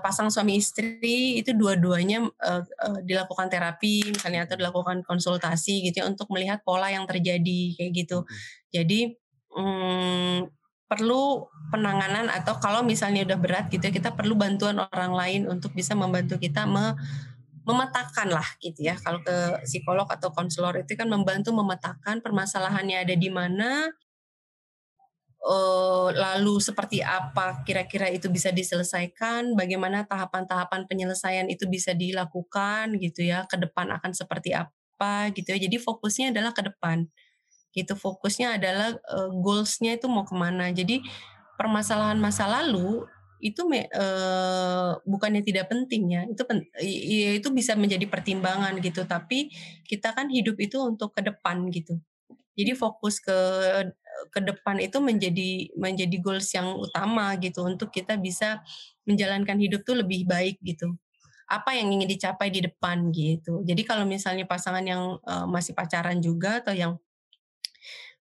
[0.00, 6.06] pasang suami istri itu dua-duanya uh, uh, dilakukan terapi misalnya atau dilakukan konsultasi gitu ya
[6.08, 8.24] untuk melihat pola yang terjadi kayak gitu.
[8.72, 9.16] Jadi
[9.52, 10.48] um,
[10.86, 15.74] perlu penanganan atau kalau misalnya udah berat gitu ya kita perlu bantuan orang lain untuk
[15.74, 16.94] bisa membantu kita me,
[17.66, 18.94] memetakan lah gitu ya.
[18.94, 23.90] Kalau ke psikolog atau konselor itu kan membantu memetakan permasalahannya ada di mana
[25.46, 33.22] uh, lalu seperti apa kira-kira itu bisa diselesaikan, bagaimana tahapan-tahapan penyelesaian itu bisa dilakukan gitu
[33.22, 35.58] ya, ke depan akan seperti apa gitu ya.
[35.62, 37.06] Jadi fokusnya adalah ke depan.
[37.70, 40.74] Gitu fokusnya adalah uh, goalsnya itu mau ke mana.
[40.74, 41.00] Jadi
[41.56, 43.06] permasalahan masa lalu
[43.40, 46.64] itu me, uh, bukannya tidak penting ya itu pen,
[47.36, 49.52] itu bisa menjadi pertimbangan gitu tapi
[49.84, 52.00] kita kan hidup itu untuk ke depan gitu
[52.56, 53.36] jadi fokus ke
[54.32, 58.60] ke depan itu menjadi menjadi goals yang utama gitu untuk kita bisa
[59.06, 60.94] menjalankan hidup tuh lebih baik gitu.
[61.46, 63.62] Apa yang ingin dicapai di depan gitu.
[63.62, 66.98] Jadi kalau misalnya pasangan yang uh, masih pacaran juga atau yang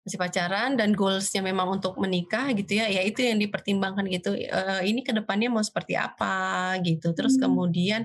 [0.06, 4.38] masih pacaran dan goalsnya memang untuk menikah gitu ya, ya itu yang dipertimbangkan gitu.
[4.38, 7.10] Uh, ini ke depannya mau seperti apa gitu.
[7.18, 7.42] Terus hmm.
[7.42, 8.02] kemudian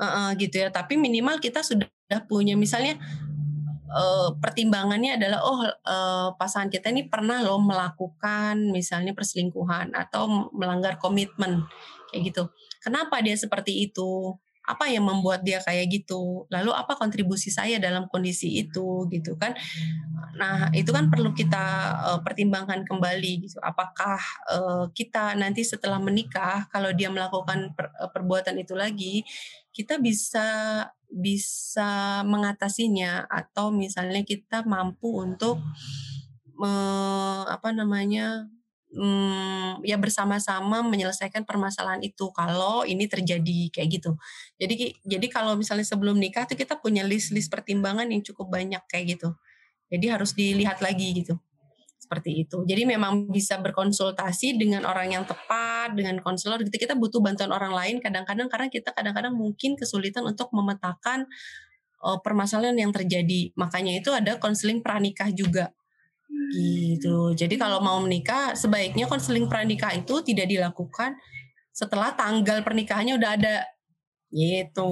[0.00, 0.72] uh, uh, gitu ya.
[0.72, 1.92] Tapi minimal kita sudah
[2.24, 2.96] punya misalnya
[3.94, 10.98] uh, pertimbangannya adalah oh uh, pasangan kita ini pernah loh melakukan misalnya perselingkuhan atau melanggar
[10.98, 11.62] komitmen
[12.10, 12.42] kayak gitu.
[12.82, 14.34] Kenapa dia seperti itu?
[14.64, 16.48] Apa yang membuat dia kayak gitu?
[16.48, 19.52] Lalu apa kontribusi saya dalam kondisi itu gitu kan?
[20.40, 21.64] Nah, itu kan perlu kita
[22.00, 23.60] uh, pertimbangkan kembali gitu.
[23.60, 24.16] Apakah
[24.48, 29.20] uh, kita nanti setelah menikah kalau dia melakukan per, perbuatan itu lagi,
[29.74, 30.46] kita bisa
[31.14, 35.62] bisa mengatasinya atau misalnya kita mampu untuk
[36.58, 36.74] me,
[37.46, 38.50] apa namanya
[38.90, 44.18] hmm, ya bersama-sama menyelesaikan permasalahan itu kalau ini terjadi kayak gitu.
[44.58, 49.18] Jadi jadi kalau misalnya sebelum nikah tuh kita punya list-list pertimbangan yang cukup banyak kayak
[49.18, 49.38] gitu.
[49.94, 51.38] Jadi harus dilihat lagi gitu
[52.14, 52.62] seperti itu.
[52.62, 56.86] Jadi memang bisa berkonsultasi dengan orang yang tepat, dengan konselor gitu.
[56.86, 61.26] Kita butuh bantuan orang lain kadang-kadang karena kita kadang-kadang mungkin kesulitan untuk memetakan
[62.06, 63.50] uh, permasalahan yang terjadi.
[63.58, 65.74] Makanya itu ada konseling pranikah juga.
[66.54, 67.34] Gitu.
[67.34, 71.18] Jadi kalau mau menikah sebaiknya konseling pranikah itu tidak dilakukan
[71.74, 73.66] setelah tanggal pernikahannya udah ada.
[74.30, 74.90] Gitu.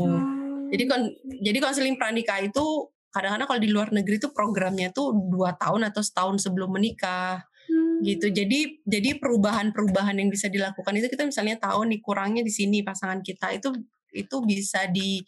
[0.75, 1.07] Jadi kon
[1.39, 6.01] jadi konseling pranikah itu kadang-kadang kalau di luar negeri tuh programnya tuh dua tahun atau
[6.01, 8.01] setahun sebelum menikah hmm.
[8.03, 12.81] gitu jadi jadi perubahan-perubahan yang bisa dilakukan itu kita misalnya tahu nih kurangnya di sini
[12.81, 13.71] pasangan kita itu
[14.13, 15.21] itu bisa di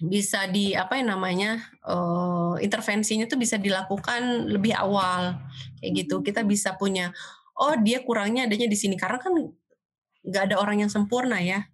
[0.00, 5.36] bisa di apa yang namanya uh, intervensinya tuh bisa dilakukan lebih awal
[5.76, 6.48] kayak gitu kita hmm.
[6.48, 7.12] bisa punya
[7.60, 9.36] oh dia kurangnya adanya di sini karena kan
[10.20, 11.68] nggak ada orang yang sempurna ya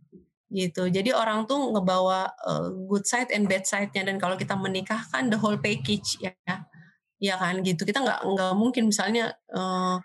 [0.51, 0.87] gitu.
[0.87, 5.27] Jadi orang tuh ngebawa uh, good side and bad side-nya dan kalau kita menikah kan
[5.27, 6.35] the whole package ya.
[7.19, 7.83] Ya kan gitu.
[7.83, 9.99] Kita nggak nggak mungkin misalnya uh,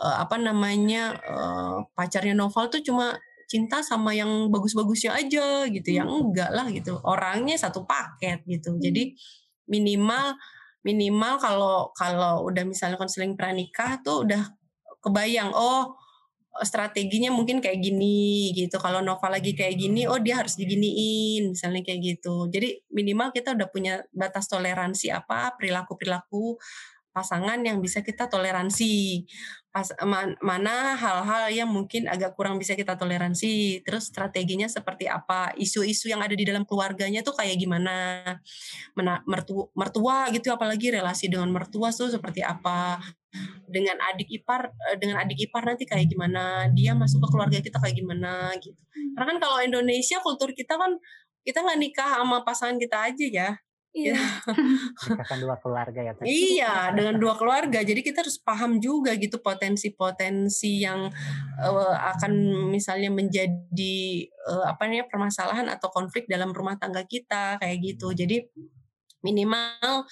[0.00, 3.18] uh, apa namanya uh, pacarnya Novel tuh cuma
[3.50, 5.88] cinta sama yang bagus-bagusnya aja gitu.
[5.90, 6.96] Yang enggak lah gitu.
[7.04, 8.78] Orangnya satu paket gitu.
[8.80, 9.12] Jadi
[9.68, 10.38] minimal
[10.80, 14.42] minimal kalau kalau udah misalnya konseling pranikah tuh udah
[15.04, 15.99] kebayang Oh,
[16.66, 18.76] strateginya mungkin kayak gini gitu.
[18.82, 22.50] Kalau Nova lagi kayak gini, oh dia harus diginiin, misalnya kayak gitu.
[22.50, 26.58] Jadi minimal kita udah punya batas toleransi apa perilaku-perilaku
[27.10, 29.26] pasangan yang bisa kita toleransi.
[29.70, 29.86] Pas,
[30.42, 33.86] mana hal-hal yang mungkin agak kurang bisa kita toleransi.
[33.86, 35.54] Terus strateginya seperti apa?
[35.54, 37.94] Isu-isu yang ada di dalam keluarganya tuh kayak gimana?
[38.98, 42.98] Mena, mertu, mertua gitu apalagi relasi dengan mertua tuh seperti apa?
[43.70, 47.78] Dengan adik ipar eh, dengan adik ipar nanti kayak gimana dia masuk ke keluarga kita
[47.78, 48.78] kayak gimana gitu
[49.14, 50.98] karena kan kalau Indonesia kultur kita kan
[51.46, 53.50] kita nggak nikah sama pasangan kita aja ya
[53.90, 54.14] Iya.
[55.10, 56.12] Nikahkan dua keluarga ya.
[56.22, 57.82] Iya, dengan dua keluarga.
[57.82, 61.10] Jadi kita harus paham juga gitu potensi-potensi yang
[61.58, 62.32] uh, akan
[62.70, 68.14] misalnya menjadi uh, apa namanya permasalahan atau konflik dalam rumah tangga kita kayak gitu.
[68.14, 68.46] Jadi
[69.26, 70.06] minimal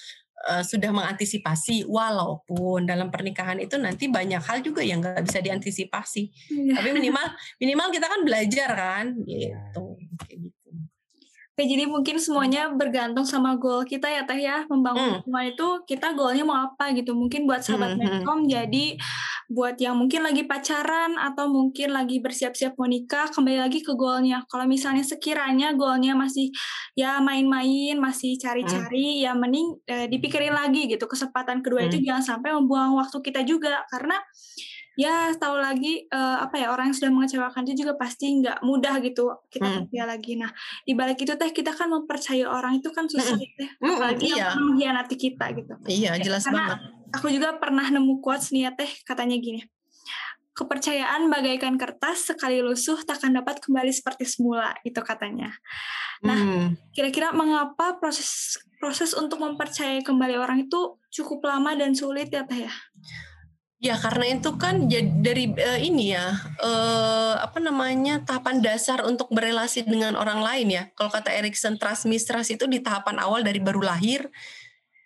[0.47, 6.31] uh, sudah mengantisipasi walaupun dalam pernikahan itu nanti banyak hal juga yang nggak bisa diantisipasi
[6.53, 6.79] yeah.
[6.79, 7.27] tapi minimal
[7.59, 9.59] minimal kita kan belajar kan iya.
[9.73, 10.58] gitu kayak gitu
[11.59, 14.63] Oke, jadi mungkin semuanya bergantung sama goal kita ya Teh ya.
[14.71, 15.27] Membangun mm.
[15.27, 17.19] semua itu kita goalnya mau apa gitu.
[17.19, 18.15] Mungkin buat sahabat mm -hmm.
[18.23, 18.87] Medcom jadi
[19.51, 24.47] buat yang mungkin lagi pacaran atau mungkin lagi bersiap-siap mau nikah, kembali lagi ke goalnya.
[24.47, 26.55] Kalau misalnya sekiranya goalnya masih
[26.95, 29.23] ya main-main, masih cari-cari, mm.
[29.27, 31.11] ya mending eh, dipikirin lagi gitu.
[31.11, 31.89] Kesempatan kedua mm.
[31.91, 33.83] itu jangan sampai membuang waktu kita juga.
[33.91, 34.15] Karena
[34.99, 38.99] ya tahu lagi uh, apa ya orang yang sudah mengecewakan itu juga pasti nggak mudah
[38.99, 40.03] gitu kita hmm.
[40.03, 40.51] lagi nah
[40.83, 43.47] di balik itu teh kita kan mempercayai orang itu kan susah hmm.
[43.55, 44.51] teh apalagi hmm, iya.
[44.51, 46.79] yang mengkhianati kita gitu iya jelas karena, banget
[47.15, 49.63] aku juga pernah nemu quotes nih ya teh katanya gini
[50.59, 55.55] kepercayaan bagaikan kertas sekali lusuh takkan dapat kembali seperti semula itu katanya.
[56.27, 56.91] Nah, hmm.
[56.91, 62.67] kira-kira mengapa proses proses untuk mempercayai kembali orang itu cukup lama dan sulit ya teh
[62.67, 62.75] ya?
[63.79, 64.91] Ya karena itu kan
[65.23, 70.83] dari uh, ini ya uh, apa namanya tahapan dasar untuk berelasi dengan orang lain ya.
[70.99, 74.27] Kalau kata Erikson trust mistrust itu di tahapan awal dari baru lahir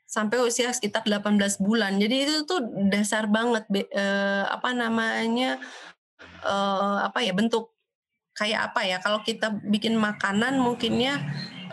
[0.09, 2.01] sampai usia sekitar 18 bulan.
[2.01, 5.61] Jadi itu tuh dasar banget eh, apa namanya
[6.45, 7.73] eh, apa ya bentuk
[8.33, 11.20] kayak apa ya kalau kita bikin makanan mungkinnya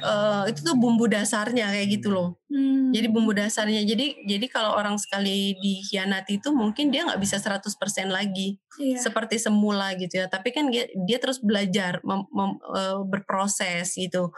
[0.03, 2.39] uh, itu tuh bumbu dasarnya kayak gitu loh.
[2.51, 2.91] Hmm.
[2.91, 3.85] Jadi bumbu dasarnya.
[3.85, 7.69] Jadi jadi kalau orang sekali dikhianati itu mungkin dia nggak bisa 100%
[8.09, 8.97] lagi iya.
[8.97, 10.25] seperti semula gitu ya.
[10.27, 14.33] Tapi kan dia, dia terus belajar mem, mem, uh, berproses gitu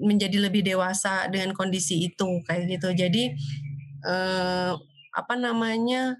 [0.00, 2.90] menjadi lebih dewasa dengan kondisi itu kayak gitu.
[2.98, 3.30] Jadi
[4.04, 4.72] eh,
[5.14, 6.18] apa namanya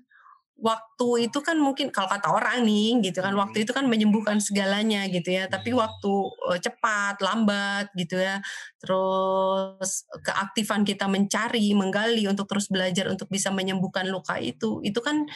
[0.65, 5.05] waktu itu kan mungkin kalau kata orang nih gitu kan waktu itu kan menyembuhkan segalanya
[5.13, 5.45] gitu ya.
[5.45, 6.13] Tapi waktu
[6.49, 8.41] uh, cepat lambat gitu ya.
[8.81, 15.29] Terus keaktifan kita mencari menggali untuk terus belajar untuk bisa menyembuhkan luka itu itu kan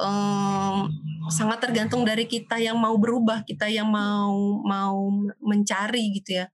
[0.00, 0.88] um,
[1.28, 5.12] sangat tergantung dari kita yang mau berubah kita yang mau mau
[5.44, 6.46] mencari gitu ya.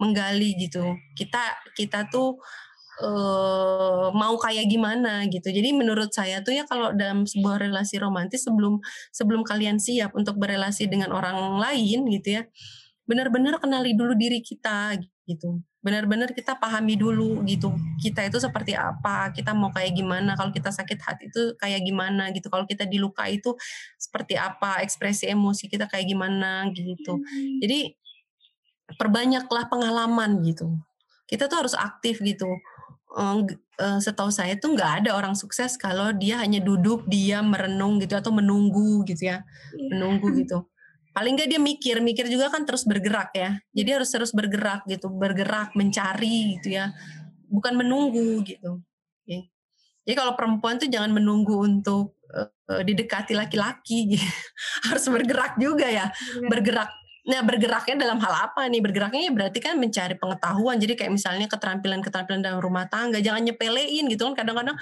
[0.00, 0.96] Menggali gitu.
[1.12, 2.40] Kita kita tuh
[3.02, 5.48] uh, mau kayak gimana gitu.
[5.48, 8.80] Jadi menurut saya tuh ya kalau dalam sebuah relasi romantis sebelum
[9.12, 12.42] sebelum kalian siap untuk berelasi dengan orang lain gitu ya,
[13.04, 15.60] benar-benar kenali dulu diri kita gitu.
[15.82, 17.70] Benar-benar kita pahami dulu gitu.
[18.02, 22.34] Kita itu seperti apa, kita mau kayak gimana, kalau kita sakit hati itu kayak gimana
[22.34, 22.50] gitu.
[22.50, 23.54] Kalau kita diluka itu
[23.94, 27.22] seperti apa, ekspresi emosi kita kayak gimana gitu.
[27.22, 27.58] Hmm.
[27.62, 27.94] Jadi
[28.98, 30.74] perbanyaklah pengalaman gitu.
[31.26, 32.46] Kita tuh harus aktif gitu.
[34.00, 38.32] Setahu saya tuh nggak ada orang sukses kalau dia hanya duduk, dia merenung gitu atau
[38.32, 39.44] menunggu gitu ya,
[39.76, 39.88] iya.
[39.92, 40.68] menunggu gitu.
[41.16, 43.56] Paling nggak dia mikir, mikir juga kan terus bergerak ya.
[43.72, 46.92] Jadi harus terus bergerak gitu, bergerak, mencari gitu ya,
[47.48, 48.84] bukan menunggu gitu.
[50.06, 54.22] Jadi kalau perempuan tuh jangan menunggu untuk uh, didekati laki-laki, gitu.
[54.88, 56.46] harus bergerak juga ya, iya.
[56.46, 56.90] bergerak
[57.26, 58.78] Nah bergeraknya dalam hal apa nih?
[58.78, 60.78] Bergeraknya ya berarti kan mencari pengetahuan.
[60.78, 63.18] Jadi kayak misalnya keterampilan-keterampilan dalam rumah tangga.
[63.18, 64.34] Jangan nyepelein gitu kan.
[64.38, 64.78] Kadang-kadang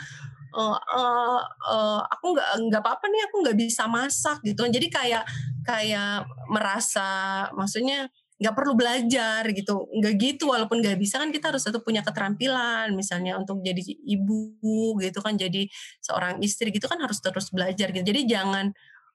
[0.53, 1.41] uh, uh,
[1.73, 3.23] uh, aku nggak nggak apa-apa nih.
[3.33, 4.61] Aku nggak bisa masak gitu.
[4.69, 5.25] Jadi kayak
[5.65, 11.63] kayak merasa maksudnya nggak perlu belajar gitu nggak gitu walaupun nggak bisa kan kita harus
[11.63, 15.71] satu punya keterampilan misalnya untuk jadi ibu gitu kan jadi
[16.03, 18.75] seorang istri gitu kan harus terus belajar gitu jadi jangan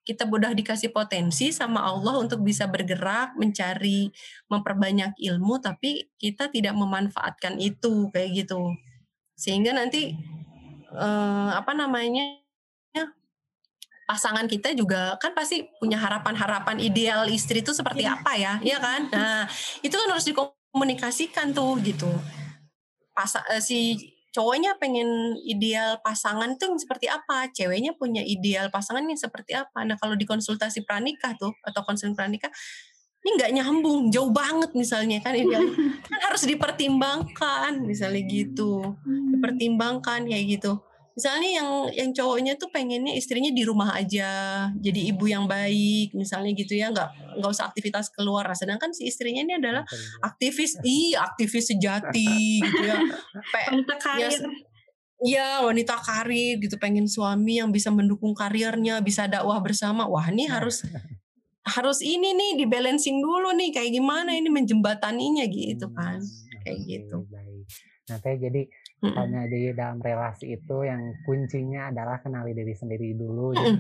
[0.10, 4.10] kita mudah dikasih potensi sama Allah untuk bisa bergerak, mencari,
[4.50, 8.74] memperbanyak ilmu, tapi kita tidak memanfaatkan itu kayak gitu.
[9.38, 10.18] Sehingga nanti
[10.90, 12.42] eh, apa namanya
[14.10, 18.18] pasangan kita juga kan pasti punya harapan-harapan ideal istri itu seperti ya.
[18.18, 19.06] apa ya, ya kan?
[19.14, 19.46] Nah,
[19.86, 22.10] itu kan harus dikomunikasikan tuh gitu.
[23.14, 23.94] Pas eh, si
[24.30, 29.86] cowoknya pengen ideal pasangan tuh seperti apa, ceweknya punya ideal pasangannya seperti apa.
[29.86, 32.50] Nah kalau di konsultasi pranikah tuh atau konseling pranikah
[33.20, 35.68] ini nggak nyambung, jauh banget misalnya kan ideal
[36.08, 39.36] kan harus dipertimbangkan misalnya gitu, hmm.
[39.36, 40.80] dipertimbangkan kayak gitu
[41.20, 44.32] misalnya yang yang cowoknya tuh pengennya istrinya di rumah aja
[44.80, 48.48] jadi ibu yang baik misalnya gitu ya nggak nggak usah aktivitas keluar.
[48.48, 49.84] Nah, sedangkan si istrinya ini adalah
[50.24, 53.04] aktivis iya aktivis sejati gitu ya.
[53.76, 54.40] Wanita karir.
[55.20, 60.08] ya, wanita karir gitu pengen suami yang bisa mendukung karirnya bisa dakwah bersama.
[60.08, 60.88] Wah ini harus
[61.68, 66.80] harus ini nih di balancing dulu nih kayak gimana ini menjembataninya gitu kan hmm, kayak
[66.88, 67.30] gitu.
[68.10, 68.79] nah jadi Mm-hmm.
[69.00, 73.56] Hanya di dalam relasi itu yang kuncinya adalah kenali diri sendiri dulu.
[73.56, 73.80] Gitu.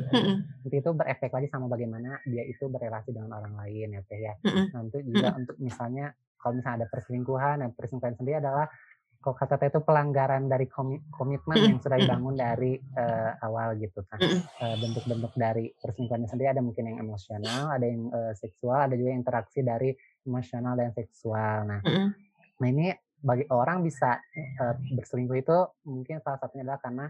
[0.63, 4.33] Nanti itu berefek lagi sama bagaimana dia itu berrelasi dengan orang lain ya teh ya.
[4.71, 8.71] Nanti juga untuk misalnya kalau misalnya ada perselingkuhan, nah perselingkuhan sendiri adalah
[9.19, 10.71] kalau kata teh itu pelanggaran dari
[11.11, 14.23] komitmen yang sudah dibangun dari uh, awal gitu kan.
[14.63, 19.11] Uh, bentuk-bentuk dari perselingkuhan sendiri ada mungkin yang emosional, ada yang uh, seksual, ada juga
[19.11, 19.91] interaksi dari
[20.23, 21.67] emosional dan seksual.
[21.67, 24.19] Nah, nah ini bagi orang bisa
[24.61, 25.57] uh, berselingkuh itu
[25.87, 27.05] mungkin salah satunya adalah karena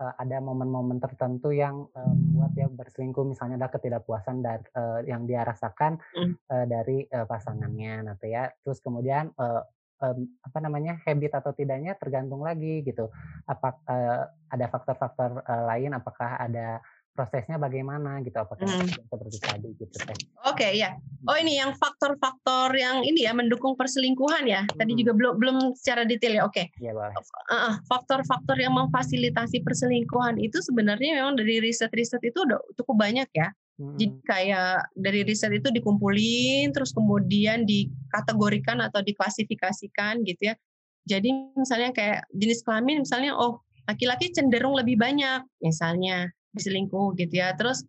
[0.00, 3.24] uh, ada momen-momen tertentu yang uh, membuat dia berselingkuh.
[3.28, 6.00] Misalnya ada ketidakpuasan dari uh, yang dia rasakan
[6.50, 8.48] uh, dari uh, pasangannya nanti ya.
[8.64, 9.62] Terus kemudian uh,
[10.02, 13.08] um, apa namanya habit atau tidaknya tergantung lagi gitu.
[13.46, 15.94] Apa uh, ada faktor-faktor uh, lain?
[15.94, 16.82] Apakah ada
[17.12, 18.88] prosesnya bagaimana gitu apakah hmm.
[18.88, 19.94] seperti tadi gitu.
[20.00, 20.16] Oke
[20.48, 20.96] okay, ya.
[21.28, 24.64] Oh ini yang faktor-faktor yang ini ya mendukung perselingkuhan ya.
[24.72, 25.00] Tadi hmm.
[25.04, 26.42] juga belum belum secara detail ya.
[26.48, 26.72] Oke.
[26.72, 26.88] Okay.
[26.88, 33.28] Ya, uh, faktor-faktor yang memfasilitasi perselingkuhan itu sebenarnya memang dari riset-riset itu udah cukup banyak
[33.36, 33.52] ya.
[33.76, 33.96] Hmm.
[34.00, 40.54] Jadi kayak dari riset itu dikumpulin terus kemudian dikategorikan atau diklasifikasikan gitu ya.
[41.04, 43.60] Jadi misalnya kayak jenis kelamin misalnya oh
[43.90, 47.52] laki-laki cenderung lebih banyak misalnya diselingkuh gitu ya.
[47.56, 47.84] Terus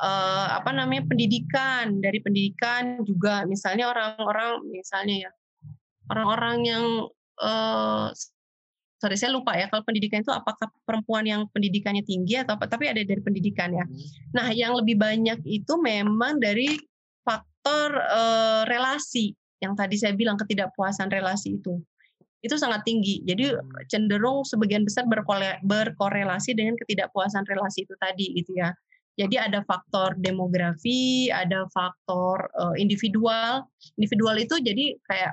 [0.00, 5.30] uh, apa namanya pendidikan dari pendidikan juga misalnya orang-orang misalnya ya
[6.08, 6.84] orang-orang yang
[7.40, 8.08] uh,
[9.00, 12.88] sorry saya lupa ya kalau pendidikan itu apakah perempuan yang pendidikannya tinggi atau apa tapi
[12.88, 13.84] ada dari pendidikan ya.
[13.84, 13.96] Hmm.
[14.32, 16.76] Nah yang lebih banyak itu memang dari
[17.24, 21.80] faktor uh, relasi yang tadi saya bilang ketidakpuasan relasi itu
[22.44, 23.24] itu sangat tinggi.
[23.24, 23.56] Jadi
[23.88, 28.68] cenderung sebagian besar berkorelasi dengan ketidakpuasan relasi itu tadi gitu ya.
[29.16, 33.64] Jadi ada faktor demografi, ada faktor uh, individual.
[33.96, 35.32] Individual itu jadi kayak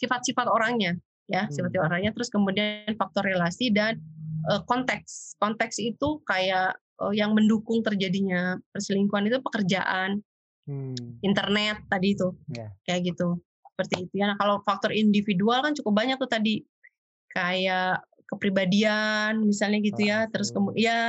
[0.00, 0.96] sifat-sifat orangnya
[1.28, 1.52] ya, hmm.
[1.52, 4.00] sifat orangnya terus kemudian faktor relasi dan
[4.48, 5.36] uh, konteks.
[5.36, 10.22] Konteks itu kayak uh, yang mendukung terjadinya perselingkuhan itu pekerjaan,
[10.70, 11.20] hmm.
[11.26, 12.32] internet tadi itu.
[12.54, 12.70] Yeah.
[12.88, 13.42] Kayak gitu
[13.72, 14.32] seperti itu ya.
[14.32, 16.60] Nah, kalau faktor individual kan cukup banyak tuh tadi
[17.32, 20.28] kayak kepribadian misalnya gitu ya.
[20.28, 21.00] Terus kemudian ya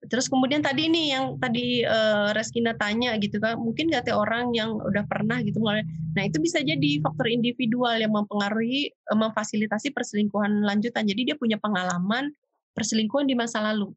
[0.00, 4.48] terus kemudian tadi ini yang tadi uh, Reskina tanya gitu kan, mungkin nggak teh orang
[4.56, 5.84] yang udah pernah gitu mulai.
[6.16, 11.04] Nah, itu bisa jadi faktor individual yang mempengaruhi uh, memfasilitasi perselingkuhan lanjutan.
[11.04, 12.32] Jadi dia punya pengalaman
[12.72, 13.92] perselingkuhan di masa lalu.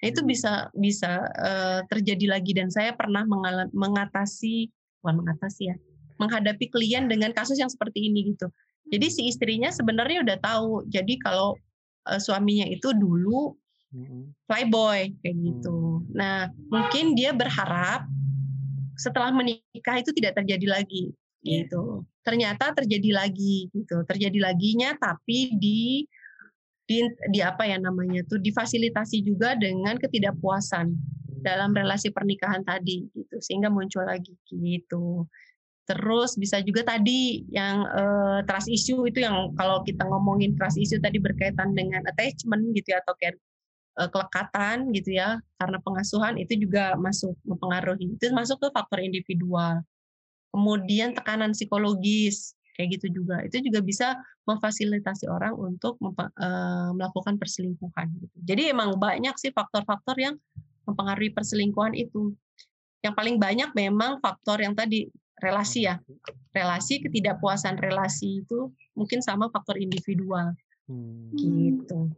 [0.00, 0.28] Nah, itu hmm.
[0.28, 3.24] bisa bisa uh, terjadi lagi dan saya pernah
[3.72, 4.68] mengatasi
[5.00, 5.76] bukan mengatasi ya
[6.20, 8.52] menghadapi klien dengan kasus yang seperti ini gitu.
[8.92, 10.84] Jadi si istrinya sebenarnya udah tahu.
[10.92, 11.56] Jadi kalau
[12.04, 13.56] uh, suaminya itu dulu
[14.46, 16.06] playboy kayak gitu.
[16.14, 18.06] Nah, mungkin dia berharap
[18.94, 21.10] setelah menikah itu tidak terjadi lagi
[21.42, 21.66] iya.
[21.66, 22.06] gitu.
[22.22, 24.06] Ternyata terjadi lagi gitu.
[24.06, 26.06] Terjadi laginya tapi di
[26.86, 30.90] di, di apa ya namanya tuh difasilitasi juga dengan ketidakpuasan
[31.40, 35.26] dalam relasi pernikahan tadi gitu sehingga muncul lagi gitu.
[35.90, 41.02] Terus bisa juga tadi yang uh, trust issue itu yang kalau kita ngomongin trust issue
[41.02, 43.34] tadi berkaitan dengan attachment gitu ya atau kayak
[43.98, 48.14] uh, kelekatan gitu ya karena pengasuhan itu juga masuk mempengaruhi.
[48.14, 49.82] Itu masuk ke faktor individual.
[50.54, 53.42] Kemudian tekanan psikologis kayak gitu juga.
[53.42, 54.14] Itu juga bisa
[54.46, 58.36] memfasilitasi orang untuk uh, melakukan perselingkuhan gitu.
[58.46, 60.38] Jadi emang banyak sih faktor-faktor yang
[60.86, 62.30] mempengaruhi perselingkuhan itu.
[63.02, 65.10] Yang paling banyak memang faktor yang tadi
[65.40, 65.98] relasi ya
[66.54, 70.54] relasi ketidakpuasan relasi itu mungkin sama faktor individual
[70.86, 71.34] hmm.
[71.34, 72.12] gitu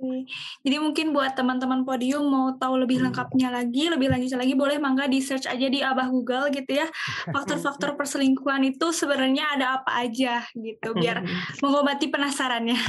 [0.00, 0.24] Oke.
[0.64, 3.12] Jadi mungkin buat teman-teman podium mau tahu lebih hmm.
[3.12, 6.88] lengkapnya lagi, lebih lanjut lagi boleh mangga di search aja di abah Google gitu ya.
[7.28, 11.60] Faktor-faktor perselingkuhan itu sebenarnya ada apa aja gitu biar hmm.
[11.60, 12.80] mengobati penasarannya.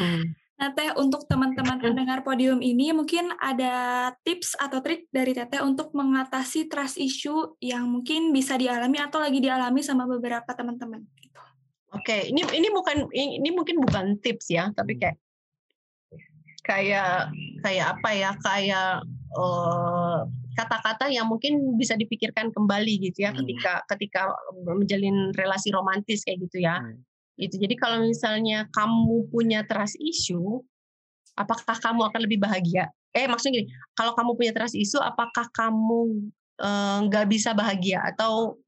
[0.00, 0.24] Hmm.
[0.62, 5.90] Nah, Teh, untuk teman-teman pendengar podium ini mungkin ada tips atau trik dari Teteh untuk
[5.90, 11.02] mengatasi trust issue yang mungkin bisa dialami atau lagi dialami sama beberapa teman-teman.
[11.18, 11.34] Gitu.
[11.90, 15.18] Oke, ini ini bukan ini mungkin bukan tips ya, tapi kayak
[16.62, 17.34] kayak
[17.66, 18.30] kayak apa ya?
[18.38, 19.02] Kayak
[19.34, 20.22] uh,
[20.54, 23.42] kata-kata yang mungkin bisa dipikirkan kembali gitu ya hmm.
[23.42, 24.22] ketika ketika
[24.62, 26.78] menjalin relasi romantis kayak gitu ya.
[27.36, 30.60] Itu jadi kalau misalnya kamu punya trust issue
[31.32, 32.92] apakah kamu akan lebih bahagia?
[33.12, 36.28] Eh maksudnya gini kalau kamu punya trust issue apakah kamu
[36.60, 38.60] eh, nggak uh, bisa bahagia atau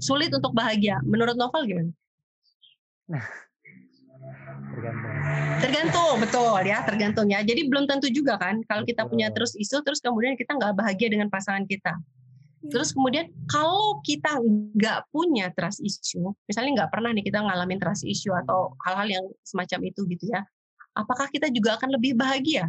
[0.00, 1.00] sulit untuk bahagia?
[1.04, 1.92] Menurut novel gimana?
[3.10, 3.26] Nah
[4.70, 5.12] tergantung.
[5.60, 7.40] Tergantung betul ya tergantung ya.
[7.44, 11.08] Jadi belum tentu juga kan kalau kita punya terus isu terus kemudian kita nggak bahagia
[11.12, 11.92] dengan pasangan kita
[12.68, 14.36] Terus kemudian kalau kita
[14.76, 19.24] nggak punya trust issue, misalnya nggak pernah nih kita ngalamin trust issue atau hal-hal yang
[19.40, 20.44] semacam itu gitu ya,
[20.92, 22.68] apakah kita juga akan lebih bahagia?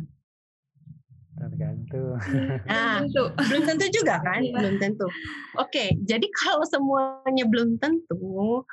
[1.35, 2.15] Tergantung.
[2.71, 3.03] Nah,
[3.35, 4.55] belum tentu juga kan, iya.
[4.55, 5.07] belum tentu.
[5.59, 8.63] Oke, jadi kalau semuanya belum tentu,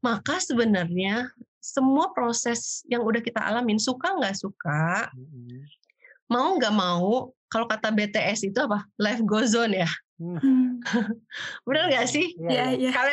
[0.00, 1.28] maka sebenarnya
[1.60, 5.12] semua proses yang udah kita alamin, suka nggak suka,
[6.32, 8.88] mau nggak mau, kalau kata BTS itu apa?
[8.96, 9.90] Life goes on ya.
[10.20, 10.84] Hmm.
[11.66, 12.36] Benar nggak sih?
[12.36, 12.90] Iya, iya.
[12.92, 13.12] Kalau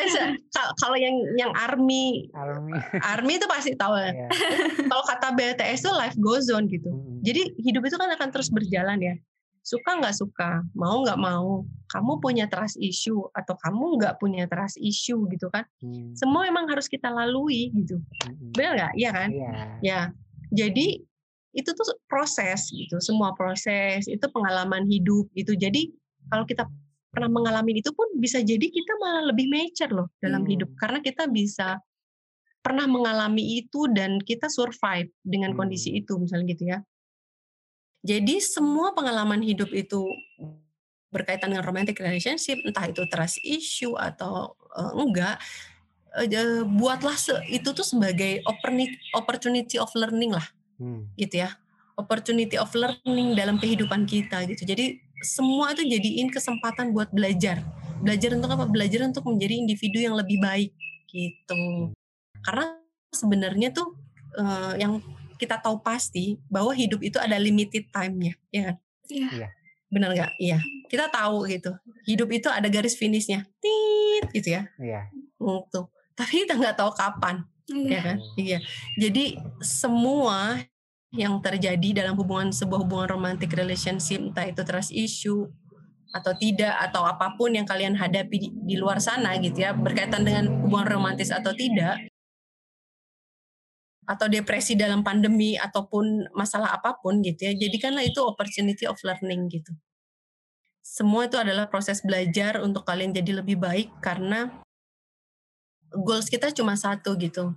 [0.76, 2.76] kalau yang yang army, army,
[3.16, 3.96] army itu pasti tahu.
[3.96, 4.28] Ya.
[4.92, 6.92] kalau kata BTS itu life goes on gitu.
[6.92, 7.24] Hmm.
[7.24, 9.16] Jadi hidup itu kan akan terus berjalan ya.
[9.64, 14.76] Suka nggak suka, mau nggak mau, kamu punya trust issue atau kamu nggak punya trust
[14.80, 15.64] issue gitu kan.
[15.80, 16.12] Hmm.
[16.12, 18.04] Semua emang harus kita lalui gitu.
[18.28, 18.52] Hmm.
[18.52, 18.94] Benar nggak?
[19.00, 19.30] Iya kan?
[19.32, 19.52] Iya.
[19.80, 20.02] Ya.
[20.52, 21.08] Jadi
[21.56, 25.58] itu tuh proses gitu, semua proses itu pengalaman hidup gitu.
[25.58, 25.90] Jadi
[26.30, 26.68] kalau kita
[27.18, 30.52] pernah mengalami itu pun bisa jadi kita malah lebih mature loh dalam hmm.
[30.54, 31.82] hidup karena kita bisa
[32.62, 35.58] pernah mengalami itu dan kita survive dengan hmm.
[35.58, 36.80] kondisi itu misalnya gitu ya.
[38.06, 40.06] Jadi semua pengalaman hidup itu
[41.10, 45.42] berkaitan dengan romantic relationship, entah itu trust issue atau uh, enggak,
[46.14, 48.46] uh, buatlah se itu tuh sebagai
[49.18, 50.46] opportunity of learning lah,
[50.78, 51.10] hmm.
[51.18, 51.58] gitu ya,
[51.98, 54.62] opportunity of learning dalam kehidupan kita gitu.
[54.68, 57.62] Jadi semua itu jadiin kesempatan buat belajar,
[58.02, 58.66] belajar untuk apa?
[58.70, 60.72] Belajar untuk menjadi individu yang lebih baik
[61.10, 61.92] gitu.
[62.46, 62.78] Karena
[63.10, 63.98] sebenarnya tuh
[64.38, 65.02] uh, yang
[65.38, 68.76] kita tahu pasti bahwa hidup itu ada limited time-nya, ya kan?
[69.08, 69.30] Iya.
[69.46, 69.52] Yeah.
[69.88, 70.32] Benar nggak?
[70.42, 70.60] Iya.
[70.92, 71.72] Kita tahu gitu.
[72.04, 73.48] Hidup itu ada garis finishnya.
[73.62, 74.68] Tit gitu ya.
[74.76, 75.08] Iya.
[75.38, 75.82] Gitu.
[76.18, 77.46] Tapi kita nggak tahu kapan.
[77.72, 77.90] Iya.
[77.90, 78.18] Ya kan?
[78.36, 78.60] Iya.
[79.00, 79.26] Jadi
[79.64, 80.60] semua
[81.16, 85.48] yang terjadi dalam hubungan sebuah hubungan romantic relationship entah itu trust issue
[86.12, 90.24] atau tidak atau apa pun yang kalian hadapi di, di luar sana gitu ya berkaitan
[90.24, 92.08] dengan hubungan romantis atau tidak
[94.08, 99.52] atau depresi dalam pandemi ataupun masalah apa pun gitu ya jadikanlah itu opportunity of learning
[99.52, 99.76] gitu.
[100.80, 104.48] Semua itu adalah proses belajar untuk kalian jadi lebih baik karena
[105.92, 107.52] goals kita cuma satu gitu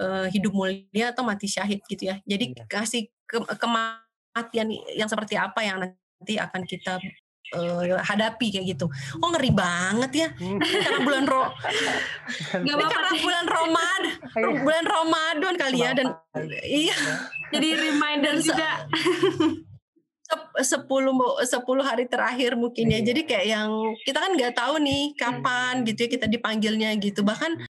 [0.00, 2.64] uh, hidup mulia atau mati syahid gitu ya jadi iya.
[2.64, 6.98] kasih ke kematian yang seperti apa yang nanti akan kita
[7.54, 8.86] uh, hadapi kayak gitu.
[9.18, 10.28] Oh ngeri banget ya.
[10.38, 10.58] Hmm.
[10.60, 11.44] karena bulan ro
[12.66, 14.02] Gak apa karena bulan Ramadan,
[14.62, 16.06] bulan Ramadan kali ya dan
[16.66, 16.96] iya.
[17.50, 18.86] Jadi reminder juga.
[20.62, 21.10] sepuluh
[21.42, 23.02] sepuluh hari terakhir mungkin ya.
[23.02, 23.06] Iya.
[23.10, 23.70] Jadi kayak yang
[24.06, 27.26] kita kan nggak tahu nih kapan gitu ya kita dipanggilnya gitu.
[27.26, 27.66] Bahkan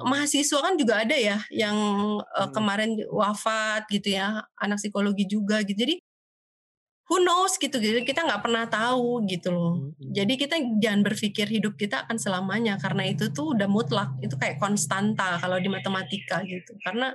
[0.00, 1.76] mahasiswa kan juga ada ya yang
[2.20, 5.76] uh, kemarin wafat gitu ya, anak psikologi juga gitu.
[5.76, 6.00] Jadi
[7.12, 10.12] who knows gitu gitu kita nggak pernah tahu gitu loh hmm, hmm.
[10.16, 14.56] jadi kita jangan berpikir hidup kita akan selamanya karena itu tuh udah mutlak itu kayak
[14.56, 17.12] konstanta kalau di matematika gitu karena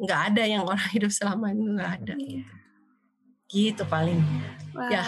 [0.00, 2.44] nggak ada yang orang hidup selamanya nggak ada iya.
[3.52, 4.24] gitu paling
[4.72, 4.88] Wah.
[4.88, 5.04] ya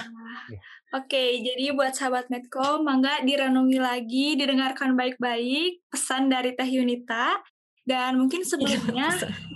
[0.95, 7.43] Oke, jadi buat sahabat Medco, mangga direnungi lagi, didengarkan baik-baik pesan dari Teh Yunita.
[7.87, 9.09] Dan mungkin iya, sebelumnya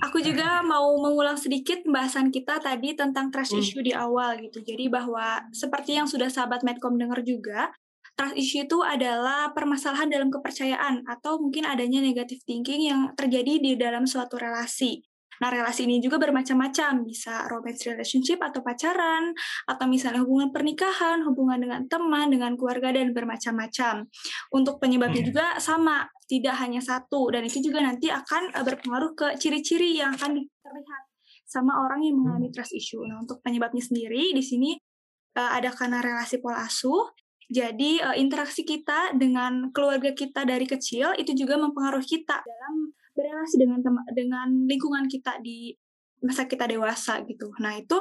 [0.07, 3.63] aku juga mau mengulang sedikit pembahasan kita tadi tentang trust hmm.
[3.63, 4.63] issue di awal gitu.
[4.63, 7.75] Jadi bahwa seperti yang sudah sahabat Medcom dengar juga,
[8.15, 13.75] trust issue itu adalah permasalahan dalam kepercayaan atau mungkin adanya negative thinking yang terjadi di
[13.75, 15.03] dalam suatu relasi.
[15.41, 19.33] Nah, relasi ini juga bermacam-macam, bisa romance relationship atau pacaran,
[19.65, 24.05] atau misalnya hubungan pernikahan, hubungan dengan teman, dengan keluarga, dan bermacam-macam.
[24.53, 25.31] Untuk penyebabnya hmm.
[25.33, 30.13] juga sama, tidak hanya satu, dan itu juga nanti akan eh, berpengaruh ke ciri-ciri yang
[30.13, 31.03] akan terlihat
[31.49, 32.55] sama orang yang mengalami hmm.
[32.55, 33.03] trust issue.
[33.03, 34.77] Nah, untuk penyebabnya sendiri, di sini
[35.41, 37.11] uh, ada karena relasi pola asuh,
[37.51, 42.80] jadi uh, interaksi kita dengan keluarga kita dari kecil itu juga mempengaruhi kita dalam
[43.21, 45.77] berrelasi dengan tem dengan lingkungan kita di
[46.25, 47.53] masa kita dewasa gitu.
[47.61, 48.01] Nah itu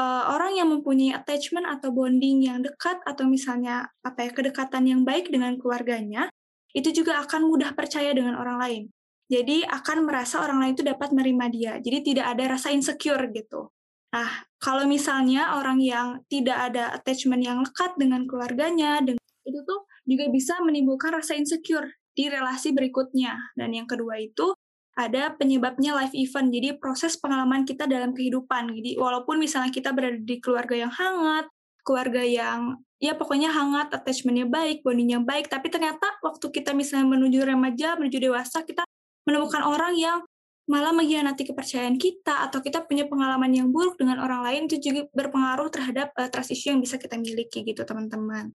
[0.00, 5.04] uh, orang yang mempunyai attachment atau bonding yang dekat atau misalnya apa ya kedekatan yang
[5.04, 6.32] baik dengan keluarganya
[6.72, 8.82] itu juga akan mudah percaya dengan orang lain.
[9.26, 11.72] Jadi akan merasa orang lain itu dapat menerima dia.
[11.82, 13.74] Jadi tidak ada rasa insecure gitu.
[14.14, 20.30] Nah, kalau misalnya orang yang tidak ada attachment yang lekat dengan keluarganya, itu tuh juga
[20.30, 23.52] bisa menimbulkan rasa insecure di relasi berikutnya.
[23.52, 24.56] Dan yang kedua itu
[24.96, 26.48] ada penyebabnya life event.
[26.48, 28.72] Jadi proses pengalaman kita dalam kehidupan.
[28.72, 31.52] Jadi walaupun misalnya kita berada di keluarga yang hangat,
[31.84, 37.44] keluarga yang ya pokoknya hangat, attachmentnya baik, bondingnya baik, tapi ternyata waktu kita misalnya menuju
[37.44, 38.88] remaja, menuju dewasa, kita
[39.28, 40.24] menemukan orang yang
[40.66, 45.06] malah mengkhianati kepercayaan kita atau kita punya pengalaman yang buruk dengan orang lain itu juga
[45.14, 48.50] berpengaruh terhadap uh, trust yang bisa kita miliki gitu teman-teman.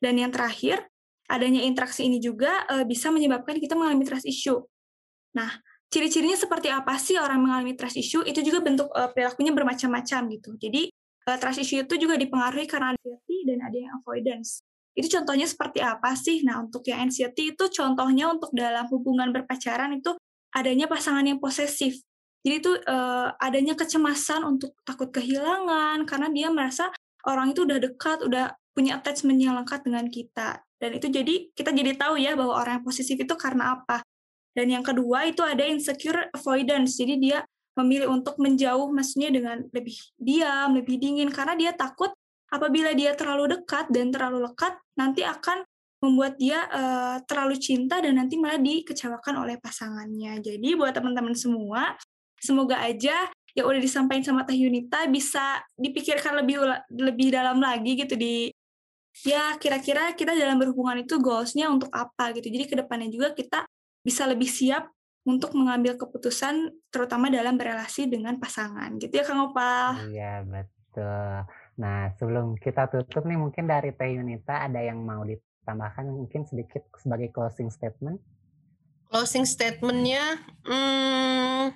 [0.00, 0.88] Dan yang terakhir,
[1.30, 4.58] adanya interaksi ini juga uh, bisa menyebabkan kita mengalami trust issue.
[5.38, 8.26] Nah, ciri-cirinya seperti apa sih orang mengalami trust issue?
[8.26, 10.50] Itu juga bentuk uh, perilakunya bermacam-macam gitu.
[10.58, 10.90] Jadi
[11.30, 14.66] uh, trust issue itu juga dipengaruhi karena anxiety dan ada yang avoidance.
[14.98, 16.42] Itu contohnya seperti apa sih?
[16.42, 20.18] Nah, untuk yang anxiety itu contohnya untuk dalam hubungan berpacaran itu
[20.50, 22.02] adanya pasangan yang posesif.
[22.42, 26.88] Jadi itu uh, adanya kecemasan untuk takut kehilangan karena dia merasa
[27.28, 30.64] orang itu udah dekat, udah punya attachment yang lengkap dengan kita.
[30.80, 34.00] Dan itu jadi kita jadi tahu ya bahwa orang yang posesif itu karena apa.
[34.56, 36.96] Dan yang kedua itu ada insecure avoidance.
[36.96, 37.44] Jadi dia
[37.78, 42.10] memilih untuk menjauh maksudnya dengan lebih diam, lebih dingin karena dia takut
[42.50, 45.62] apabila dia terlalu dekat dan terlalu lekat nanti akan
[46.00, 50.40] membuat dia uh, terlalu cinta dan nanti malah dikecewakan oleh pasangannya.
[50.40, 51.94] Jadi buat teman-teman semua,
[52.40, 58.16] semoga aja yang udah disampaikan sama Teh Yunita bisa dipikirkan lebih lebih dalam lagi gitu
[58.16, 58.48] di
[59.26, 62.48] ya kira-kira kita dalam berhubungan itu goalsnya untuk apa gitu.
[62.48, 63.66] Jadi ke depannya juga kita
[64.00, 64.88] bisa lebih siap
[65.28, 70.08] untuk mengambil keputusan terutama dalam berelasi dengan pasangan gitu ya Kang Opal.
[70.08, 71.44] Iya betul.
[71.76, 76.88] Nah sebelum kita tutup nih mungkin dari Teh Yunita ada yang mau ditambahkan mungkin sedikit
[76.96, 78.16] sebagai closing statement.
[79.10, 81.74] Closing statementnya, hmm,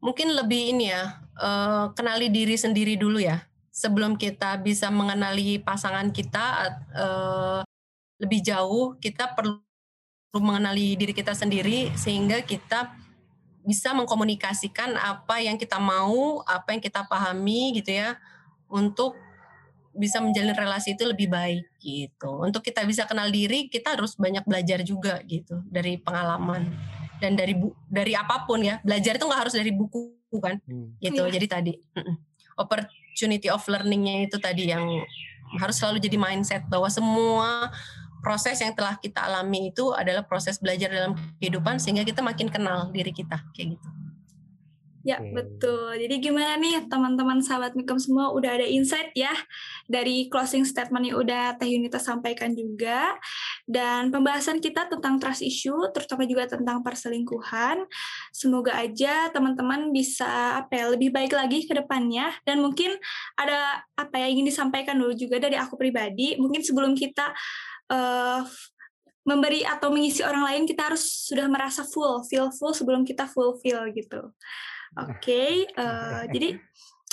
[0.00, 3.49] mungkin lebih ini ya, uh, kenali diri sendiri dulu ya
[3.80, 6.44] sebelum kita bisa mengenali pasangan kita
[6.92, 7.60] uh,
[8.20, 9.64] lebih jauh, kita perlu
[10.36, 12.92] mengenali diri kita sendiri sehingga kita
[13.64, 18.20] bisa mengkomunikasikan apa yang kita mau, apa yang kita pahami gitu ya,
[18.68, 19.16] untuk
[19.96, 22.44] bisa menjalin relasi itu lebih baik gitu.
[22.44, 26.68] Untuk kita bisa kenal diri, kita harus banyak belajar juga gitu dari pengalaman
[27.18, 28.78] dan dari bu, dari apa pun ya.
[28.84, 31.00] Belajar itu nggak harus dari buku kan, hmm.
[31.00, 31.26] gitu.
[31.26, 31.34] Yeah.
[31.34, 31.72] Jadi tadi
[32.60, 34.84] opportunity of learningnya itu tadi yang
[35.58, 37.72] harus selalu jadi mindset bahwa semua
[38.20, 42.92] proses yang telah kita alami itu adalah proses belajar dalam kehidupan sehingga kita makin kenal
[42.92, 43.88] diri kita kayak gitu.
[45.00, 45.32] Ya, okay.
[45.32, 45.96] betul.
[45.96, 49.32] Jadi gimana nih teman-teman sahabat Mikom semua udah ada insight ya
[49.88, 53.16] dari closing statement yang udah Teh Yunita sampaikan juga
[53.64, 57.80] dan pembahasan kita tentang trust issue terutama juga tentang perselingkuhan.
[58.28, 62.92] Semoga aja teman-teman bisa apa ya lebih baik lagi ke depannya dan mungkin
[63.40, 66.36] ada apa yang ingin disampaikan dulu juga dari aku pribadi.
[66.36, 67.32] Mungkin sebelum kita
[67.88, 68.44] uh,
[69.24, 73.88] memberi atau mengisi orang lain kita harus sudah merasa full, feel full sebelum kita fulfill
[73.96, 74.28] gitu.
[74.90, 76.48] Oke, okay, uh, eh, jadi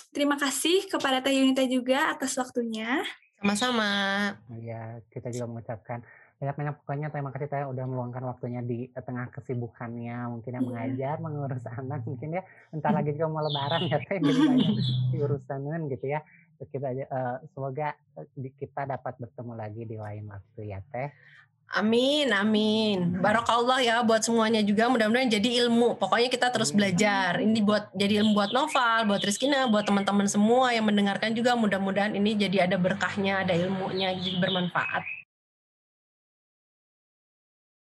[0.10, 3.06] terima kasih kepada Teh Yunita juga atas waktunya.
[3.38, 3.90] Sama-sama.
[4.66, 6.02] Ya, kita juga mengucapkan
[6.38, 10.74] banyak-banyak pokoknya terima kasih Teh udah meluangkan waktunya di tengah kesibukannya, mungkin yang yeah.
[10.74, 14.72] mengajar, mengurus anak, mungkin ya entar lagi juga mau lebaran ya Teh, jadi banyak
[15.14, 16.26] diurusanin gitu ya.
[16.58, 17.94] Kita uh, semoga
[18.38, 21.14] kita dapat bertemu lagi di lain waktu ya Teh.
[21.68, 23.20] Amin, amin.
[23.20, 24.88] Barokallah ya buat semuanya juga.
[24.88, 26.00] Mudah-mudahan jadi ilmu.
[26.00, 27.44] Pokoknya kita terus belajar.
[27.44, 31.60] Ini buat jadi ilmu buat Noval, buat Rizkina, buat teman-teman semua yang mendengarkan juga.
[31.60, 35.17] Mudah-mudahan ini jadi ada berkahnya, ada ilmunya, jadi bermanfaat.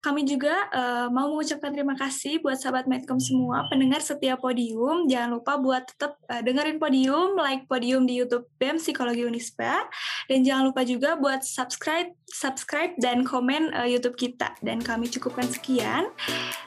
[0.06, 5.10] Kami juga uh, mau mengucapkan terima kasih buat sahabat Medcom semua, pendengar setiap podium.
[5.10, 9.82] Jangan lupa buat tetap uh, dengerin podium, like podium di YouTube BEM Psikologi Unispa,
[10.30, 14.54] dan jangan lupa juga buat subscribe, subscribe dan komen uh, YouTube kita.
[14.62, 16.14] Dan kami cukupkan sekian.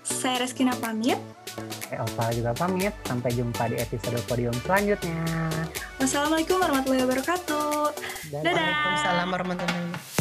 [0.03, 1.23] Saya Reskina pamit.
[1.95, 2.91] Eh, Opa juga pamit.
[3.07, 5.23] Sampai jumpa di episode podium selanjutnya.
[6.03, 7.95] Wassalamualaikum warahmatullahi wabarakatuh.
[8.35, 8.51] Dadah.
[8.51, 10.18] Waalaikumsalam warahmatullahi wabarakatuh.